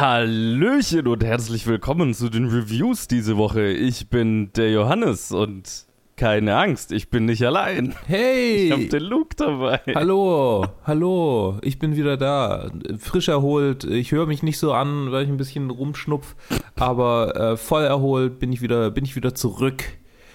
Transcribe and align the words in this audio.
Hallöchen 0.00 1.06
und 1.08 1.22
herzlich 1.22 1.66
willkommen 1.66 2.14
zu 2.14 2.30
den 2.30 2.46
Reviews 2.48 3.06
diese 3.06 3.36
Woche. 3.36 3.66
Ich 3.66 4.08
bin 4.08 4.50
der 4.54 4.72
Johannes 4.72 5.30
und 5.30 5.84
keine 6.16 6.56
Angst, 6.56 6.90
ich 6.90 7.10
bin 7.10 7.26
nicht 7.26 7.44
allein. 7.44 7.94
Hey! 8.06 8.64
Ich 8.64 8.72
hab 8.72 8.88
den 8.88 9.02
Luke 9.02 9.36
dabei. 9.36 9.78
Hallo, 9.94 10.66
hallo, 10.86 11.58
ich 11.60 11.78
bin 11.78 11.96
wieder 11.96 12.16
da. 12.16 12.70
Frisch 12.98 13.28
erholt. 13.28 13.84
Ich 13.84 14.12
höre 14.12 14.24
mich 14.24 14.42
nicht 14.42 14.58
so 14.58 14.72
an, 14.72 15.12
weil 15.12 15.24
ich 15.24 15.28
ein 15.28 15.36
bisschen 15.36 15.68
rumschnupf, 15.68 16.34
aber 16.76 17.36
äh, 17.36 17.56
voll 17.58 17.84
erholt 17.84 18.38
bin 18.38 18.54
ich 18.54 18.62
wieder, 18.62 18.90
bin 18.90 19.04
ich 19.04 19.16
wieder 19.16 19.34
zurück. 19.34 19.84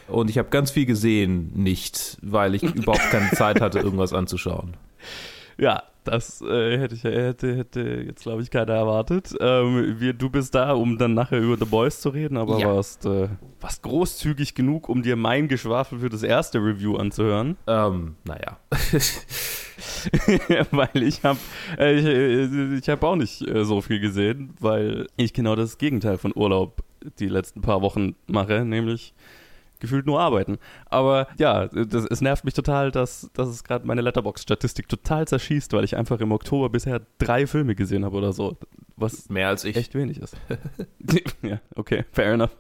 Und 0.08 0.30
ich 0.30 0.38
habe 0.38 0.50
ganz 0.50 0.70
viel 0.70 0.86
gesehen, 0.86 1.54
nicht, 1.56 2.20
weil 2.22 2.54
ich 2.54 2.62
überhaupt 2.62 3.10
keine 3.10 3.32
Zeit 3.32 3.62
hatte, 3.62 3.80
irgendwas 3.80 4.14
anzuschauen. 4.14 4.78
Ja, 5.58 5.82
das 6.06 6.42
äh, 6.42 6.78
hätte, 6.78 6.96
ich, 6.96 7.04
hätte, 7.04 7.56
hätte 7.56 7.82
jetzt, 7.82 8.24
glaube 8.24 8.42
ich, 8.42 8.50
keiner 8.50 8.74
erwartet. 8.74 9.36
Ähm, 9.40 9.96
wir, 10.00 10.14
du 10.14 10.30
bist 10.30 10.56
da, 10.56 10.74
um 10.74 10.98
dann 10.98 11.14
nachher 11.14 11.40
über 11.40 11.58
The 11.58 11.66
Boys 11.66 12.02
zu 12.02 12.10
reden, 12.10 12.38
aber 12.38 12.60
Ja. 12.60 12.76
warst, 12.76 13.06
äh, 13.06 13.30
warst 13.60 13.84
großzügig 13.84 14.56
genug, 14.56 14.90
um 14.90 15.04
dir 15.04 15.16
mein 15.16 15.48
Geschwafel 15.48 16.00
für 16.00 16.10
das 16.10 16.24
erste 16.24 16.60
Review 16.60 16.96
anzuhören. 16.96 17.58
Ähm, 17.68 18.16
naja. 18.24 18.58
weil 20.72 21.04
ich 21.04 21.24
habe 21.24 21.40
äh, 21.78 21.96
ich, 21.96 22.06
äh, 22.06 22.78
ich 22.78 22.90
hab 22.90 23.04
auch 23.04 23.16
nicht 23.16 23.42
äh, 23.48 23.66
so 23.66 23.82
viel 23.82 24.00
gesehen, 24.00 24.54
weil 24.60 25.08
ich 25.18 25.34
genau 25.34 25.56
das 25.56 25.78
Gegenteil 25.78 26.18
von 26.18 26.32
Urlaub 26.36 26.84
die 27.20 27.28
letzten 27.28 27.62
paar 27.62 27.82
Wochen 27.82 28.16
mache, 28.28 28.66
nämlich 28.66 29.14
gefühlt 29.80 30.06
nur 30.06 30.20
arbeiten. 30.20 30.58
Aber 30.86 31.28
ja, 31.38 31.68
das, 31.68 32.06
es 32.06 32.22
nervt 32.22 32.46
mich 32.46 32.54
total, 32.54 32.92
dass, 32.92 33.30
dass 33.34 33.50
es 33.50 33.64
gerade 33.64 33.86
meine 33.86 34.02
Letterbox-Statistik 34.02 34.88
total 34.88 35.28
zerschießt, 35.28 35.74
weil 35.74 35.84
ich 35.84 35.96
einfach 35.96 36.20
im 36.20 36.32
Oktober 36.32 36.70
bisher 36.70 37.02
drei 37.18 37.48
Filme 37.48 37.76
gesehen 37.76 38.06
habe 38.06 38.18
oder 38.18 38.34
so. 38.34 38.58
Was 38.98 39.28
Mehr 39.30 39.50
als 39.50 39.66
ich. 39.66 39.76
echt 39.76 39.94
wenig 39.94 40.20
ist. 40.20 40.38
ja, 41.42 41.60
okay, 41.76 42.06
fair 42.12 42.34
enough. 42.34 42.56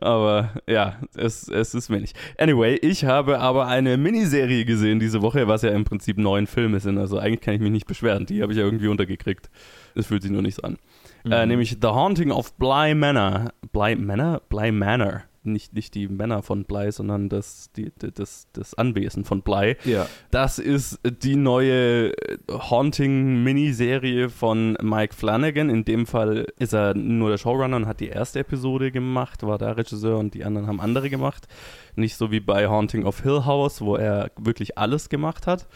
Aber 0.00 0.50
ja, 0.68 1.00
es, 1.16 1.48
es 1.48 1.74
ist 1.74 1.90
wenig. 1.90 2.14
Anyway, 2.38 2.76
ich 2.76 3.04
habe 3.04 3.40
aber 3.40 3.66
eine 3.66 3.96
Miniserie 3.96 4.64
gesehen 4.64 5.00
diese 5.00 5.22
Woche, 5.22 5.48
was 5.48 5.62
ja 5.62 5.70
im 5.70 5.84
Prinzip 5.84 6.18
neun 6.18 6.46
Filme 6.46 6.78
sind. 6.78 6.98
Also 6.98 7.18
eigentlich 7.18 7.40
kann 7.40 7.54
ich 7.54 7.60
mich 7.60 7.72
nicht 7.72 7.86
beschweren. 7.86 8.26
Die 8.26 8.42
habe 8.42 8.52
ich 8.52 8.58
ja 8.58 8.64
irgendwie 8.64 8.88
untergekriegt. 8.88 9.50
Es 9.94 10.06
fühlt 10.06 10.22
sich 10.22 10.30
nur 10.30 10.42
nicht 10.42 10.54
so 10.54 10.62
an. 10.62 10.78
Äh, 11.24 11.46
nämlich 11.46 11.78
The 11.80 11.88
Haunting 11.88 12.30
of 12.30 12.54
Bly 12.54 12.94
Manor. 12.94 13.52
Bly 13.72 13.96
Manor? 13.96 14.40
Bly 14.48 14.72
Manor. 14.72 15.22
Nicht, 15.44 15.72
nicht 15.74 15.94
die 15.94 16.08
Männer 16.08 16.42
von 16.42 16.64
Bly, 16.64 16.92
sondern 16.92 17.28
das, 17.28 17.72
die, 17.72 17.90
das, 17.98 18.46
das 18.52 18.74
Anwesen 18.74 19.24
von 19.24 19.42
Bly. 19.42 19.76
Ja. 19.84 20.06
Das 20.30 20.58
ist 20.58 21.00
die 21.04 21.36
neue 21.36 22.12
äh, 22.12 22.38
Haunting-Miniserie 22.50 24.28
von 24.28 24.76
Mike 24.80 25.14
Flanagan. 25.14 25.68
In 25.68 25.84
dem 25.84 26.06
Fall 26.06 26.46
ist 26.58 26.74
er 26.74 26.94
nur 26.94 27.30
der 27.30 27.38
Showrunner 27.38 27.76
und 27.76 27.86
hat 27.86 28.00
die 28.00 28.08
erste 28.08 28.40
Episode 28.40 28.92
gemacht, 28.92 29.42
war 29.42 29.58
da 29.58 29.72
Regisseur 29.72 30.18
und 30.18 30.34
die 30.34 30.44
anderen 30.44 30.66
haben 30.66 30.80
andere 30.80 31.10
gemacht. 31.10 31.48
Nicht 31.96 32.16
so 32.16 32.30
wie 32.30 32.40
bei 32.40 32.68
Haunting 32.68 33.04
of 33.04 33.22
Hill 33.22 33.44
House, 33.44 33.80
wo 33.80 33.96
er 33.96 34.30
wirklich 34.38 34.78
alles 34.78 35.08
gemacht 35.08 35.46
hat. 35.46 35.66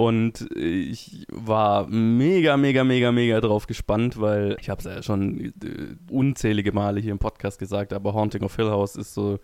Und 0.00 0.48
ich 0.56 1.26
war 1.30 1.86
mega, 1.86 2.56
mega, 2.56 2.84
mega, 2.84 3.12
mega 3.12 3.38
drauf 3.42 3.66
gespannt, 3.66 4.18
weil 4.18 4.56
ich 4.58 4.70
habe 4.70 4.78
es 4.78 4.86
ja 4.86 5.02
schon 5.02 5.38
äh, 5.40 5.52
unzählige 6.10 6.72
Male 6.72 7.00
hier 7.00 7.12
im 7.12 7.18
Podcast 7.18 7.58
gesagt, 7.58 7.92
aber 7.92 8.14
Haunting 8.14 8.42
of 8.42 8.56
Hill 8.56 8.70
House 8.70 8.96
ist 8.96 9.12
so 9.12 9.40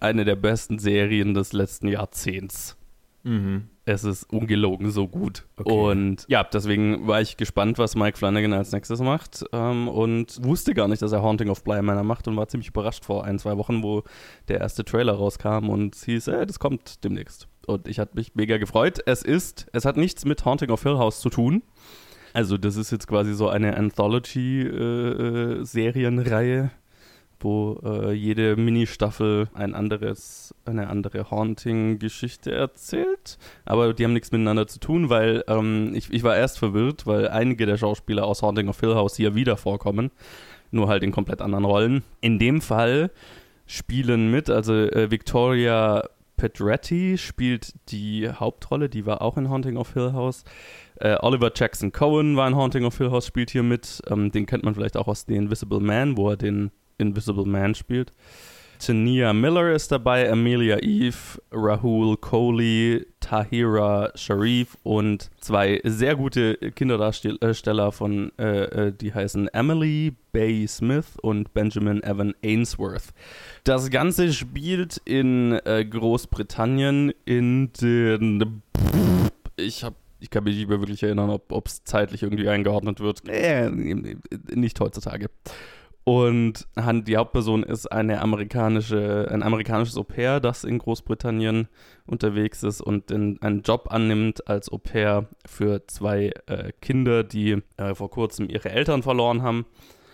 eine 0.00 0.24
der 0.24 0.36
besten 0.36 0.78
Serien 0.78 1.34
des 1.34 1.52
letzten 1.52 1.88
Jahrzehnts. 1.88 2.78
Mhm. 3.22 3.68
Es 3.84 4.02
ist 4.02 4.32
ungelogen 4.32 4.90
so 4.90 5.06
gut. 5.08 5.44
Okay. 5.58 5.70
Und 5.70 6.24
ja, 6.26 6.42
deswegen 6.42 7.06
war 7.06 7.20
ich 7.20 7.36
gespannt, 7.36 7.76
was 7.76 7.94
Mike 7.94 8.16
Flanagan 8.16 8.54
als 8.54 8.72
nächstes 8.72 9.00
macht. 9.00 9.44
Ähm, 9.52 9.88
und 9.88 10.42
wusste 10.42 10.72
gar 10.72 10.88
nicht, 10.88 11.02
dass 11.02 11.12
er 11.12 11.20
Haunting 11.20 11.50
of 11.50 11.64
Bly 11.64 11.82
Manor 11.82 12.02
macht 12.02 12.26
und 12.28 12.36
war 12.38 12.48
ziemlich 12.48 12.68
überrascht 12.68 13.04
vor 13.04 13.26
ein, 13.26 13.38
zwei 13.38 13.58
Wochen, 13.58 13.82
wo 13.82 14.04
der 14.48 14.60
erste 14.60 14.86
Trailer 14.86 15.12
rauskam 15.12 15.68
und 15.68 15.96
hieß, 15.96 16.28
äh, 16.28 16.46
das 16.46 16.58
kommt 16.58 17.04
demnächst. 17.04 17.46
Und 17.66 17.88
ich 17.88 17.98
hatte 17.98 18.16
mich 18.16 18.34
mega 18.34 18.58
gefreut. 18.58 19.00
Es 19.06 19.22
ist, 19.22 19.66
es 19.72 19.84
hat 19.84 19.96
nichts 19.96 20.24
mit 20.24 20.44
Haunting 20.44 20.70
of 20.70 20.82
Hill 20.82 20.98
House 20.98 21.20
zu 21.20 21.30
tun. 21.30 21.62
Also, 22.32 22.56
das 22.56 22.76
ist 22.76 22.90
jetzt 22.90 23.06
quasi 23.06 23.34
so 23.34 23.48
eine 23.48 23.76
Anthology-Serienreihe, 23.76 26.70
wo 27.40 27.78
äh, 27.84 28.12
jede 28.12 28.56
Mini-Staffel 28.56 29.48
ein 29.52 29.74
anderes, 29.74 30.54
eine 30.64 30.88
andere 30.88 31.30
Haunting-Geschichte 31.30 32.50
erzählt. 32.52 33.36
Aber 33.64 33.92
die 33.92 34.04
haben 34.04 34.14
nichts 34.14 34.32
miteinander 34.32 34.66
zu 34.66 34.80
tun, 34.80 35.10
weil 35.10 35.44
ähm, 35.46 35.92
ich, 35.94 36.10
ich 36.10 36.22
war 36.22 36.36
erst 36.36 36.58
verwirrt, 36.58 37.06
weil 37.06 37.28
einige 37.28 37.66
der 37.66 37.76
Schauspieler 37.76 38.24
aus 38.24 38.40
Haunting 38.42 38.68
of 38.68 38.80
Hill 38.80 38.94
House 38.94 39.16
hier 39.16 39.34
wieder 39.34 39.58
vorkommen. 39.58 40.10
Nur 40.70 40.88
halt 40.88 41.02
in 41.02 41.12
komplett 41.12 41.42
anderen 41.42 41.66
Rollen. 41.66 42.02
In 42.22 42.38
dem 42.38 42.62
Fall 42.62 43.10
spielen 43.66 44.30
mit, 44.30 44.48
also 44.48 44.72
äh, 44.72 45.10
Victoria 45.10 46.08
Pedretti 46.42 47.18
spielt 47.18 47.72
die 47.90 48.28
Hauptrolle, 48.28 48.88
die 48.88 49.06
war 49.06 49.22
auch 49.22 49.36
in 49.36 49.48
Haunting 49.48 49.76
of 49.76 49.92
Hill 49.92 50.12
House. 50.12 50.42
Äh, 50.96 51.16
Oliver 51.20 51.52
Jackson 51.54 51.92
Cohen 51.92 52.36
war 52.36 52.48
in 52.48 52.56
Haunting 52.56 52.84
of 52.84 52.98
Hill 52.98 53.12
House, 53.12 53.28
spielt 53.28 53.50
hier 53.50 53.62
mit. 53.62 54.02
Ähm, 54.10 54.32
den 54.32 54.44
kennt 54.46 54.64
man 54.64 54.74
vielleicht 54.74 54.96
auch 54.96 55.06
aus 55.06 55.24
The 55.28 55.36
Invisible 55.36 55.78
Man, 55.78 56.16
wo 56.16 56.30
er 56.30 56.36
den 56.36 56.72
Invisible 56.98 57.46
Man 57.46 57.76
spielt. 57.76 58.12
Tania 58.84 59.32
Miller 59.32 59.72
ist 59.72 59.92
dabei, 59.92 60.28
Amelia 60.28 60.82
Eve, 60.82 61.40
Rahul 61.52 62.16
Kohli, 62.16 63.06
Tahira 63.20 64.10
Sharif 64.16 64.76
und 64.82 65.30
zwei 65.38 65.80
sehr 65.84 66.16
gute 66.16 66.56
Kinderdarsteller 66.56 67.92
von, 67.92 68.32
äh, 68.40 68.88
äh, 68.88 68.92
die 68.92 69.14
heißen 69.14 69.46
Emily 69.54 70.16
Bay 70.32 70.66
Smith 70.66 71.16
und 71.22 71.54
Benjamin 71.54 72.02
Evan 72.02 72.34
Ainsworth. 72.44 73.14
Das 73.62 73.88
Ganze 73.88 74.32
spielt 74.32 75.00
in 75.04 75.52
äh, 75.64 75.84
Großbritannien 75.84 77.12
in 77.24 77.72
den. 77.74 78.62
Ich 79.58 79.84
habe 79.84 79.94
ich 80.18 80.30
kann 80.30 80.42
mich 80.42 80.56
nicht 80.56 80.68
mehr 80.68 80.80
wirklich 80.80 81.02
erinnern, 81.04 81.30
ob 81.30 81.66
es 81.66 81.84
zeitlich 81.84 82.24
irgendwie 82.24 82.48
eingeordnet 82.48 82.98
wird. 82.98 83.28
Äh, 83.28 83.70
nicht 83.70 84.80
heutzutage. 84.80 85.28
Und 86.04 86.66
die 86.76 87.16
Hauptperson 87.16 87.62
ist 87.62 87.86
eine 87.86 88.20
amerikanische, 88.20 89.28
ein 89.30 89.42
amerikanisches 89.42 89.96
Au 89.96 90.02
pair, 90.02 90.40
das 90.40 90.64
in 90.64 90.78
Großbritannien 90.78 91.68
unterwegs 92.06 92.64
ist 92.64 92.80
und 92.80 93.12
einen 93.12 93.62
Job 93.62 93.86
annimmt 93.90 94.48
als 94.48 94.70
Au 94.72 94.78
pair 94.78 95.28
für 95.46 95.86
zwei 95.86 96.32
äh, 96.46 96.72
Kinder, 96.80 97.22
die 97.22 97.62
äh, 97.76 97.94
vor 97.94 98.10
kurzem 98.10 98.48
ihre 98.48 98.70
Eltern 98.70 99.04
verloren 99.04 99.42
haben 99.42 99.64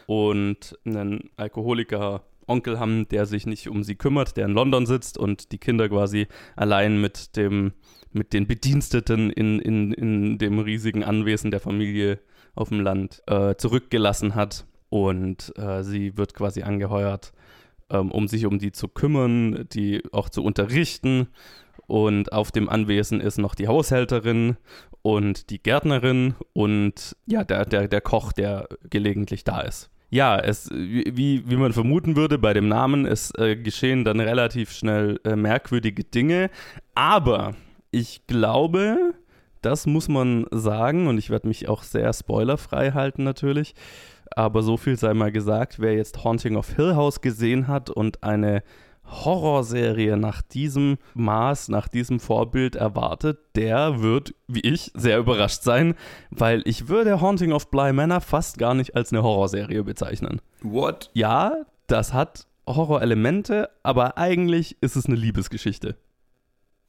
und 0.06 0.78
einen 0.84 1.30
Alkoholiker 1.36 2.22
Onkel 2.46 2.78
haben, 2.78 3.08
der 3.08 3.26
sich 3.26 3.46
nicht 3.46 3.68
um 3.68 3.82
sie 3.82 3.94
kümmert, 3.94 4.36
der 4.36 4.46
in 4.46 4.52
London 4.52 4.86
sitzt 4.86 5.18
und 5.18 5.52
die 5.52 5.58
Kinder 5.58 5.88
quasi 5.88 6.26
allein 6.56 7.00
mit 7.00 7.36
dem 7.36 7.72
mit 8.10 8.32
den 8.32 8.46
Bediensteten 8.46 9.30
in, 9.30 9.58
in, 9.58 9.92
in 9.92 10.38
dem 10.38 10.58
riesigen 10.58 11.04
Anwesen 11.04 11.50
der 11.50 11.60
Familie 11.60 12.18
auf 12.54 12.70
dem 12.70 12.80
Land 12.80 13.22
äh, 13.26 13.54
zurückgelassen 13.56 14.34
hat. 14.34 14.64
Und 14.90 15.52
äh, 15.58 15.82
sie 15.82 16.16
wird 16.16 16.34
quasi 16.34 16.62
angeheuert, 16.62 17.32
ähm, 17.90 18.10
um 18.10 18.28
sich 18.28 18.46
um 18.46 18.58
die 18.58 18.72
zu 18.72 18.88
kümmern, 18.88 19.66
die 19.72 20.02
auch 20.12 20.28
zu 20.28 20.42
unterrichten. 20.42 21.28
Und 21.86 22.32
auf 22.32 22.52
dem 22.52 22.68
Anwesen 22.68 23.20
ist 23.20 23.38
noch 23.38 23.54
die 23.54 23.68
Haushälterin 23.68 24.56
und 25.02 25.50
die 25.50 25.62
Gärtnerin 25.62 26.34
und 26.52 27.16
ja, 27.26 27.44
der, 27.44 27.64
der, 27.64 27.88
der 27.88 28.00
Koch, 28.00 28.32
der 28.32 28.68
gelegentlich 28.90 29.44
da 29.44 29.60
ist. 29.60 29.90
Ja, 30.10 30.38
es, 30.38 30.70
wie, 30.70 31.42
wie 31.46 31.56
man 31.56 31.74
vermuten 31.74 32.16
würde 32.16 32.38
bei 32.38 32.54
dem 32.54 32.68
Namen, 32.68 33.04
es 33.04 33.30
äh, 33.36 33.56
geschehen 33.56 34.04
dann 34.04 34.20
relativ 34.20 34.72
schnell 34.72 35.20
äh, 35.24 35.36
merkwürdige 35.36 36.04
Dinge. 36.04 36.50
Aber 36.94 37.54
ich 37.90 38.26
glaube, 38.26 39.14
das 39.60 39.86
muss 39.86 40.08
man 40.08 40.46
sagen, 40.50 41.08
und 41.08 41.18
ich 41.18 41.28
werde 41.28 41.48
mich 41.48 41.68
auch 41.68 41.82
sehr 41.82 42.12
spoilerfrei 42.12 42.92
halten 42.92 43.22
natürlich. 43.22 43.74
Aber 44.36 44.62
so 44.62 44.76
viel 44.76 44.96
sei 44.96 45.14
mal 45.14 45.32
gesagt, 45.32 45.80
wer 45.80 45.94
jetzt 45.94 46.24
Haunting 46.24 46.56
of 46.56 46.70
Hill 46.74 46.94
House 46.94 47.20
gesehen 47.20 47.68
hat 47.68 47.90
und 47.90 48.22
eine 48.22 48.62
Horrorserie 49.04 50.16
nach 50.16 50.42
diesem 50.42 50.98
Maß, 51.14 51.68
nach 51.68 51.88
diesem 51.88 52.20
Vorbild 52.20 52.76
erwartet, 52.76 53.38
der 53.56 54.02
wird, 54.02 54.34
wie 54.46 54.60
ich, 54.60 54.92
sehr 54.94 55.18
überrascht 55.18 55.62
sein, 55.62 55.94
weil 56.30 56.62
ich 56.66 56.88
würde 56.88 57.20
Haunting 57.20 57.52
of 57.52 57.70
Bly 57.70 57.92
Manor 57.92 58.20
fast 58.20 58.58
gar 58.58 58.74
nicht 58.74 58.94
als 58.96 59.12
eine 59.12 59.22
Horrorserie 59.22 59.82
bezeichnen. 59.82 60.40
What? 60.62 61.10
Ja, 61.14 61.52
das 61.86 62.12
hat 62.12 62.46
Horrorelemente, 62.66 63.70
aber 63.82 64.18
eigentlich 64.18 64.76
ist 64.82 64.96
es 64.96 65.06
eine 65.06 65.16
Liebesgeschichte 65.16 65.96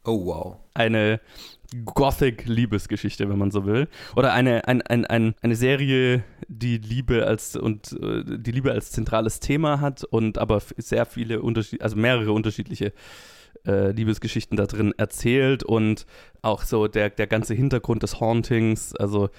Oh, 0.06 0.26
wow. 0.26 0.58
eine 0.74 1.20
Gothic-Liebesgeschichte, 1.86 3.30
wenn 3.30 3.38
man 3.38 3.52
so 3.52 3.66
will. 3.66 3.88
Oder 4.16 4.34
eine, 4.34 4.68
ein, 4.68 4.82
ein, 4.82 5.06
ein, 5.06 5.36
eine 5.42 5.56
Serie, 5.56 6.24
die 6.50 6.78
Liebe 6.78 7.26
als 7.26 7.56
und 7.56 7.94
äh, 7.94 8.24
die 8.26 8.52
Liebe 8.52 8.72
als 8.72 8.92
zentrales 8.92 9.40
Thema 9.40 9.80
hat 9.80 10.04
und 10.04 10.38
aber 10.38 10.62
sehr 10.78 11.06
viele 11.06 11.42
Unterschied, 11.42 11.82
also 11.82 11.96
mehrere 11.96 12.32
unterschiedliche 12.32 12.92
äh, 13.66 13.92
Liebesgeschichten 13.92 14.58
da 14.58 14.66
drin 14.66 14.94
erzählt 14.98 15.64
und 15.64 16.06
auch 16.42 16.64
so 16.64 16.88
der, 16.88 17.12
der 17.12 17.28
ganze 17.28 17.54
Hintergrund 17.54 18.04
des 18.04 18.20
Hauntings, 18.20 18.96
also 18.96 19.30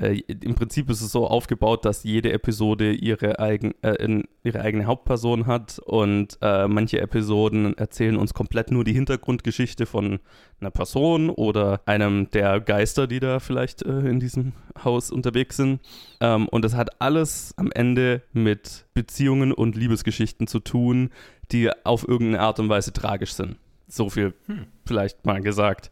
äh, 0.00 0.22
im 0.28 0.54
Prinzip 0.54 0.88
ist 0.88 1.02
es 1.02 1.12
so 1.12 1.26
aufgebaut, 1.26 1.84
dass 1.84 2.04
jede 2.04 2.32
Episode 2.32 2.92
ihre, 2.92 3.38
eigen, 3.38 3.74
äh, 3.82 4.22
ihre 4.42 4.60
eigene 4.60 4.86
Hauptperson 4.86 5.46
hat 5.46 5.78
und 5.80 6.38
äh, 6.40 6.66
manche 6.68 7.00
Episoden 7.00 7.76
erzählen 7.76 8.16
uns 8.16 8.32
komplett 8.32 8.70
nur 8.70 8.84
die 8.84 8.94
Hintergrundgeschichte 8.94 9.84
von 9.84 10.20
einer 10.60 10.70
Person 10.70 11.28
oder 11.28 11.82
einem 11.84 12.30
der 12.30 12.60
Geister, 12.60 13.06
die 13.06 13.20
da 13.20 13.40
vielleicht 13.40 13.82
äh, 13.82 14.00
in 14.00 14.20
diesem 14.20 14.52
Haus 14.82 15.10
unterwegs 15.10 15.56
sind. 15.56 15.80
Ähm, 16.20 16.48
und 16.48 16.64
das 16.64 16.74
hat 16.74 17.00
alles 17.02 17.52
am 17.56 17.70
Ende 17.70 18.22
mit 18.32 18.86
Beziehungen 18.94 19.52
und 19.52 19.76
Liebesgeschichten 19.76 20.46
zu 20.46 20.60
tun, 20.60 21.10
die 21.52 21.70
auf 21.84 22.08
irgendeine 22.08 22.40
Art 22.40 22.58
und 22.58 22.70
Weise 22.70 22.92
tragisch 22.92 23.34
sind. 23.34 23.56
So 23.86 24.08
viel 24.08 24.34
hm. 24.46 24.66
vielleicht 24.86 25.26
mal 25.26 25.42
gesagt. 25.42 25.90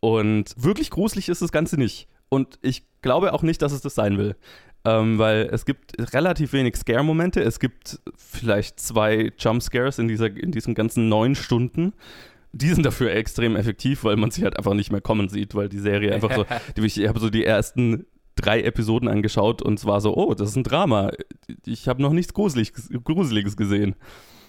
Und 0.00 0.54
wirklich 0.56 0.88
gruselig 0.88 1.28
ist 1.28 1.42
das 1.42 1.52
Ganze 1.52 1.76
nicht. 1.76 2.08
Und 2.30 2.58
ich 2.62 2.84
glaube 3.02 3.34
auch 3.34 3.42
nicht, 3.42 3.60
dass 3.60 3.72
es 3.72 3.82
das 3.82 3.94
sein 3.94 4.16
will. 4.16 4.36
Ähm, 4.84 5.18
weil 5.18 5.50
es 5.52 5.66
gibt 5.66 5.92
relativ 6.14 6.54
wenig 6.54 6.76
Scare-Momente. 6.76 7.42
Es 7.42 7.60
gibt 7.60 8.00
vielleicht 8.16 8.80
zwei 8.80 9.30
Jump-Scares 9.38 9.98
in, 9.98 10.08
in 10.08 10.52
diesen 10.52 10.74
ganzen 10.74 11.10
neun 11.10 11.34
Stunden. 11.34 11.92
Die 12.52 12.68
sind 12.68 12.86
dafür 12.86 13.12
extrem 13.12 13.56
effektiv, 13.56 14.04
weil 14.04 14.16
man 14.16 14.30
sie 14.30 14.42
halt 14.42 14.56
einfach 14.56 14.72
nicht 14.72 14.90
mehr 14.90 15.02
kommen 15.02 15.28
sieht, 15.28 15.54
weil 15.54 15.68
die 15.68 15.78
Serie 15.78 16.14
einfach 16.14 16.34
so. 16.34 16.46
ich 16.82 17.06
habe 17.06 17.20
so 17.20 17.28
die 17.28 17.44
ersten 17.44 18.06
drei 18.36 18.62
Episoden 18.62 19.08
angeschaut 19.08 19.60
und 19.60 19.78
es 19.78 19.84
war 19.84 20.00
so, 20.00 20.16
oh, 20.16 20.34
das 20.34 20.50
ist 20.50 20.56
ein 20.56 20.64
Drama. 20.64 21.10
Ich 21.66 21.86
habe 21.86 22.00
noch 22.00 22.12
nichts 22.12 22.32
Gruseliges, 22.32 22.88
Gruseliges 23.04 23.56
gesehen. 23.56 23.96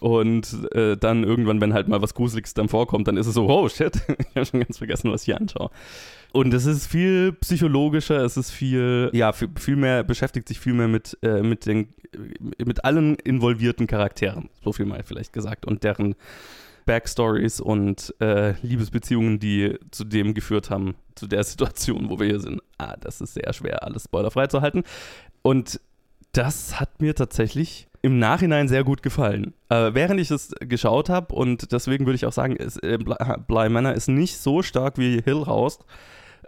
Und 0.02 0.68
äh, 0.74 0.98
dann 0.98 1.24
irgendwann, 1.24 1.62
wenn 1.62 1.76
halt 1.76 1.88
mal 1.88 2.02
was 2.02 2.16
Gruseliges 2.16 2.56
dann 2.56 2.70
vorkommt, 2.70 3.08
dann 3.08 3.18
ist 3.18 3.28
es 3.28 3.36
so, 3.36 3.48
oh 3.48 3.70
shit, 3.70 3.96
ich 4.18 4.36
habe 4.36 4.46
schon 4.48 4.60
ganz 4.62 4.80
vergessen, 4.80 5.12
was 5.12 5.22
ich 5.22 5.26
hier 5.26 5.40
anschaue. 5.40 5.70
Und 6.32 6.52
es 6.56 6.66
ist 6.66 6.88
viel 6.88 7.34
psychologischer, 7.34 8.26
es 8.26 8.36
ist 8.36 8.50
viel, 8.50 9.12
ja, 9.14 9.32
viel 9.32 9.76
mehr, 9.76 10.04
beschäftigt 10.04 10.48
sich 10.48 10.60
viel 10.60 10.74
mehr 10.74 10.88
mit, 10.88 11.20
äh, 11.22 11.44
mit, 11.44 11.68
den, 11.68 11.90
mit 12.58 12.84
allen 12.84 13.14
involvierten 13.14 13.86
Charakteren, 13.86 14.50
so 14.64 14.74
viel 14.74 14.88
mal 14.88 15.04
vielleicht 15.04 15.34
gesagt, 15.34 15.68
und 15.68 15.84
deren 15.84 16.16
Backstories 16.88 17.60
und 17.60 18.16
äh, 18.20 18.54
Liebesbeziehungen, 18.64 19.38
die 19.38 19.78
zu 19.92 20.04
dem 20.04 20.34
geführt 20.34 20.72
haben, 20.72 20.96
zu 21.14 21.28
der 21.28 21.44
Situation, 21.44 22.10
wo 22.10 22.20
wir 22.20 22.26
hier 22.26 22.40
sind. 22.40 22.60
Ah, 22.80 22.96
das 23.00 23.22
ist 23.22 23.36
sehr 23.36 23.54
schwer, 23.54 23.84
alles 23.84 24.06
spoilerfrei 24.06 24.48
zu 24.48 24.62
halten. 24.62 24.82
Und 25.44 25.80
das 26.32 26.80
hat 26.80 27.02
mir 27.02 27.14
tatsächlich 27.14 27.88
im 28.02 28.20
Nachhinein 28.20 28.68
sehr 28.68 28.84
gut 28.84 29.04
gefallen. 29.04 29.54
Äh, 29.70 29.94
während 29.94 30.20
ich 30.20 30.32
es 30.32 30.54
geschaut 30.60 31.10
habe, 31.10 31.34
und 31.34 31.72
deswegen 31.72 32.06
würde 32.06 32.16
ich 32.16 32.26
auch 32.26 32.32
sagen, 32.32 32.56
ist, 32.56 32.82
äh, 32.84 32.98
Bly 32.98 33.70
Manor 33.70 33.94
ist 33.94 34.08
nicht 34.08 34.38
so 34.38 34.62
stark 34.62 34.98
wie 34.98 35.22
Hill 35.22 35.46
House. 35.46 35.80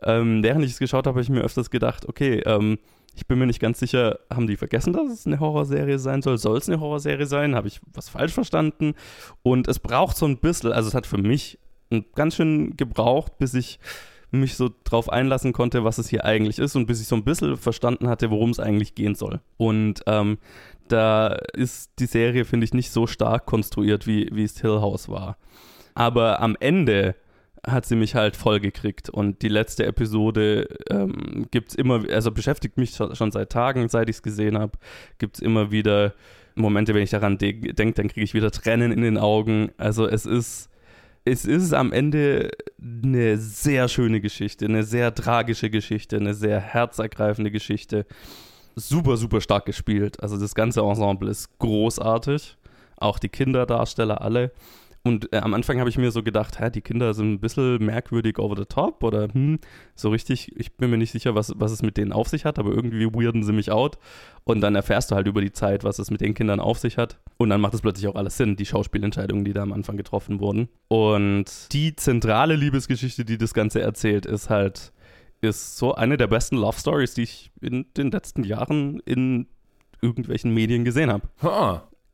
Ähm, 0.02 0.44
während 0.44 0.66
ich 0.66 0.72
es 0.72 0.80
geschaut 0.80 1.06
habe, 1.06 1.16
habe 1.16 1.22
ich 1.22 1.30
mir 1.30 1.42
öfters 1.42 1.70
gedacht, 1.70 2.08
okay, 2.10 2.42
ähm, 2.46 2.80
ich 3.16 3.28
bin 3.28 3.38
mir 3.38 3.46
nicht 3.46 3.60
ganz 3.60 3.80
sicher, 3.80 4.20
haben 4.34 4.48
die 4.48 4.58
vergessen, 4.58 4.92
dass 4.94 5.12
es 5.12 5.28
eine 5.28 5.40
Horrorserie 5.40 6.00
sein 6.00 6.24
soll? 6.24 6.40
Soll 6.40 6.58
es 6.58 6.68
eine 6.68 6.80
Horrorserie 6.80 7.28
sein? 7.28 7.56
Habe 7.56 7.68
ich 7.68 7.80
was 7.94 8.10
falsch 8.10 8.34
verstanden? 8.34 8.96
Und 9.44 9.68
es 9.68 9.80
braucht 9.80 10.18
so 10.18 10.26
ein 10.26 10.40
bisschen, 10.40 10.72
also 10.72 10.90
es 10.90 10.96
hat 10.96 11.06
für 11.06 11.20
mich 11.20 11.60
ganz 12.16 12.36
schön 12.36 12.76
gebraucht, 12.76 13.38
bis 13.38 13.54
ich 13.54 13.80
mich 14.34 14.56
so 14.56 14.70
drauf 14.84 15.10
einlassen 15.10 15.54
konnte, 15.54 15.84
was 15.84 15.98
es 15.98 16.10
hier 16.10 16.26
eigentlich 16.26 16.60
ist 16.60 16.76
und 16.76 16.86
bis 16.86 17.02
ich 17.02 17.08
so 17.08 17.16
ein 17.16 17.24
bisschen 17.24 17.58
verstanden 17.58 18.10
hatte, 18.10 18.32
worum 18.32 18.50
es 18.50 18.60
eigentlich 18.60 18.96
gehen 18.96 19.16
soll. 19.16 19.40
Und 19.58 20.02
ähm, 20.08 20.38
da 20.88 21.28
ist 21.54 21.92
die 22.00 22.06
Serie, 22.06 22.46
finde 22.46 22.66
ich, 22.66 22.74
nicht 22.74 22.92
so 22.92 23.08
stark 23.08 23.46
konstruiert, 23.46 24.08
wie, 24.08 24.30
wie 24.32 24.44
es 24.44 24.60
Hill 24.60 24.82
House 24.82 25.10
war. 25.10 25.38
Aber 25.96 26.42
am 26.42 26.58
Ende 26.60 27.16
hat 27.66 27.86
sie 27.86 27.96
mich 27.96 28.16
halt 28.16 28.36
voll 28.36 28.60
gekriegt 28.60 29.10
und 29.10 29.42
die 29.42 29.48
letzte 29.48 29.86
Episode 29.86 30.68
ähm, 30.90 31.48
gibt 31.50 31.70
es 31.70 31.76
immer, 31.76 32.04
also 32.10 32.32
beschäftigt 32.32 32.78
mich 32.78 32.96
schon 32.96 33.32
seit 33.32 33.52
Tagen, 33.52 33.88
seit 33.88 34.10
ich 34.10 34.18
es 34.18 34.22
gesehen 34.22 34.58
habe, 34.58 34.78
gibt 35.18 35.38
es 35.38 35.42
immer 35.42 35.72
wieder 35.72 36.14
Momente, 36.56 36.94
wenn 36.94 37.04
ich 37.04 37.10
daran 37.10 37.38
de 37.38 37.74
denke, 37.74 37.96
dann 37.96 38.10
kriege 38.10 38.24
ich 38.24 38.34
wieder 38.34 38.52
Tränen 38.52 38.92
in 38.92 39.02
den 39.02 39.18
Augen. 39.18 39.72
Also 39.78 40.08
es 40.08 40.26
ist, 40.26 40.70
es 41.26 41.46
ist 41.46 41.74
am 41.74 41.92
Ende 41.92 42.52
eine 42.82 43.38
sehr 43.38 43.88
schöne 43.88 44.22
Geschichte, 44.22 44.66
eine 44.66 44.84
sehr 44.84 45.14
tragische 45.14 45.70
Geschichte, 45.70 46.18
eine 46.18 46.34
sehr 46.34 46.60
herzergreifende 46.60 47.52
Geschichte 47.52 48.06
super, 48.76 49.18
super 49.18 49.42
stark 49.42 49.66
gespielt. 49.66 50.22
Also 50.22 50.38
das 50.40 50.56
ganze 50.56 50.82
Ensemble 50.82 51.30
ist 51.30 51.50
großartig. 51.60 52.58
Auch 52.98 53.20
die 53.20 53.30
Kinderdarsteller 53.30 54.22
alle. 54.22 54.52
Und 55.06 55.34
äh, 55.34 55.38
am 55.38 55.54
Anfang 55.54 55.80
habe 55.80 55.90
ich 55.90 55.98
mir 55.98 56.12
so 56.12 56.24
gedacht, 56.24 56.60
hä, 56.60 56.70
die 56.70 56.82
Kinder 56.82 57.14
sind 57.14 57.34
ein 57.34 57.40
bisschen 57.40 57.84
merkwürdig 57.84 58.40
over 58.40 58.56
the 58.56 58.66
top 58.66 59.04
oder 59.04 59.28
hm, 59.34 59.60
so 59.96 60.10
richtig, 60.10 60.58
ich 60.58 60.78
bin 60.78 60.90
mir 60.90 60.98
nicht 60.98 61.12
sicher, 61.12 61.36
was, 61.36 61.54
was 61.58 61.74
es 61.74 61.82
mit 61.82 61.98
denen 61.98 62.14
auf 62.14 62.30
sich 62.30 62.46
hat, 62.46 62.58
aber 62.58 62.72
irgendwie 62.72 63.14
weirden 63.14 63.44
sie 63.44 63.52
mich 63.52 63.70
out. 63.70 63.98
Und 64.46 64.62
dann 64.62 64.76
erfährst 64.76 65.12
du 65.12 65.16
halt 65.16 65.28
über 65.28 65.42
die 65.42 65.52
Zeit, 65.52 65.84
was 65.84 66.00
es 66.00 66.10
mit 66.10 66.22
den 66.22 66.34
Kindern 66.34 66.62
auf 66.62 66.80
sich 66.80 66.98
hat. 66.98 67.20
Und 67.38 67.50
dann 67.50 67.60
macht 67.60 67.74
es 67.74 67.82
plötzlich 67.82 68.08
auch 68.08 68.16
alles 68.16 68.38
Sinn, 68.38 68.56
die 68.56 68.66
Schauspielentscheidungen, 68.66 69.44
die 69.44 69.52
da 69.52 69.64
am 69.64 69.74
Anfang 69.74 69.98
getroffen 69.98 70.40
wurden. 70.40 70.70
Und 70.88 71.74
die 71.74 71.96
zentrale 71.98 72.56
Liebesgeschichte, 72.56 73.26
die 73.26 73.38
das 73.38 73.54
Ganze 73.54 73.82
erzählt, 73.82 74.26
ist 74.26 74.50
halt 74.50 74.94
ist 75.42 75.78
so 75.78 75.94
eine 75.94 76.16
der 76.16 76.28
besten 76.28 76.56
Love 76.56 76.80
Stories, 76.80 77.14
die 77.14 77.24
ich 77.24 77.52
in 77.60 77.86
den 77.98 78.12
letzten 78.12 78.46
Jahren 78.46 79.02
in 79.02 79.48
irgendwelchen 80.02 80.54
Medien 80.54 80.86
gesehen 80.86 81.12
habe. 81.12 81.28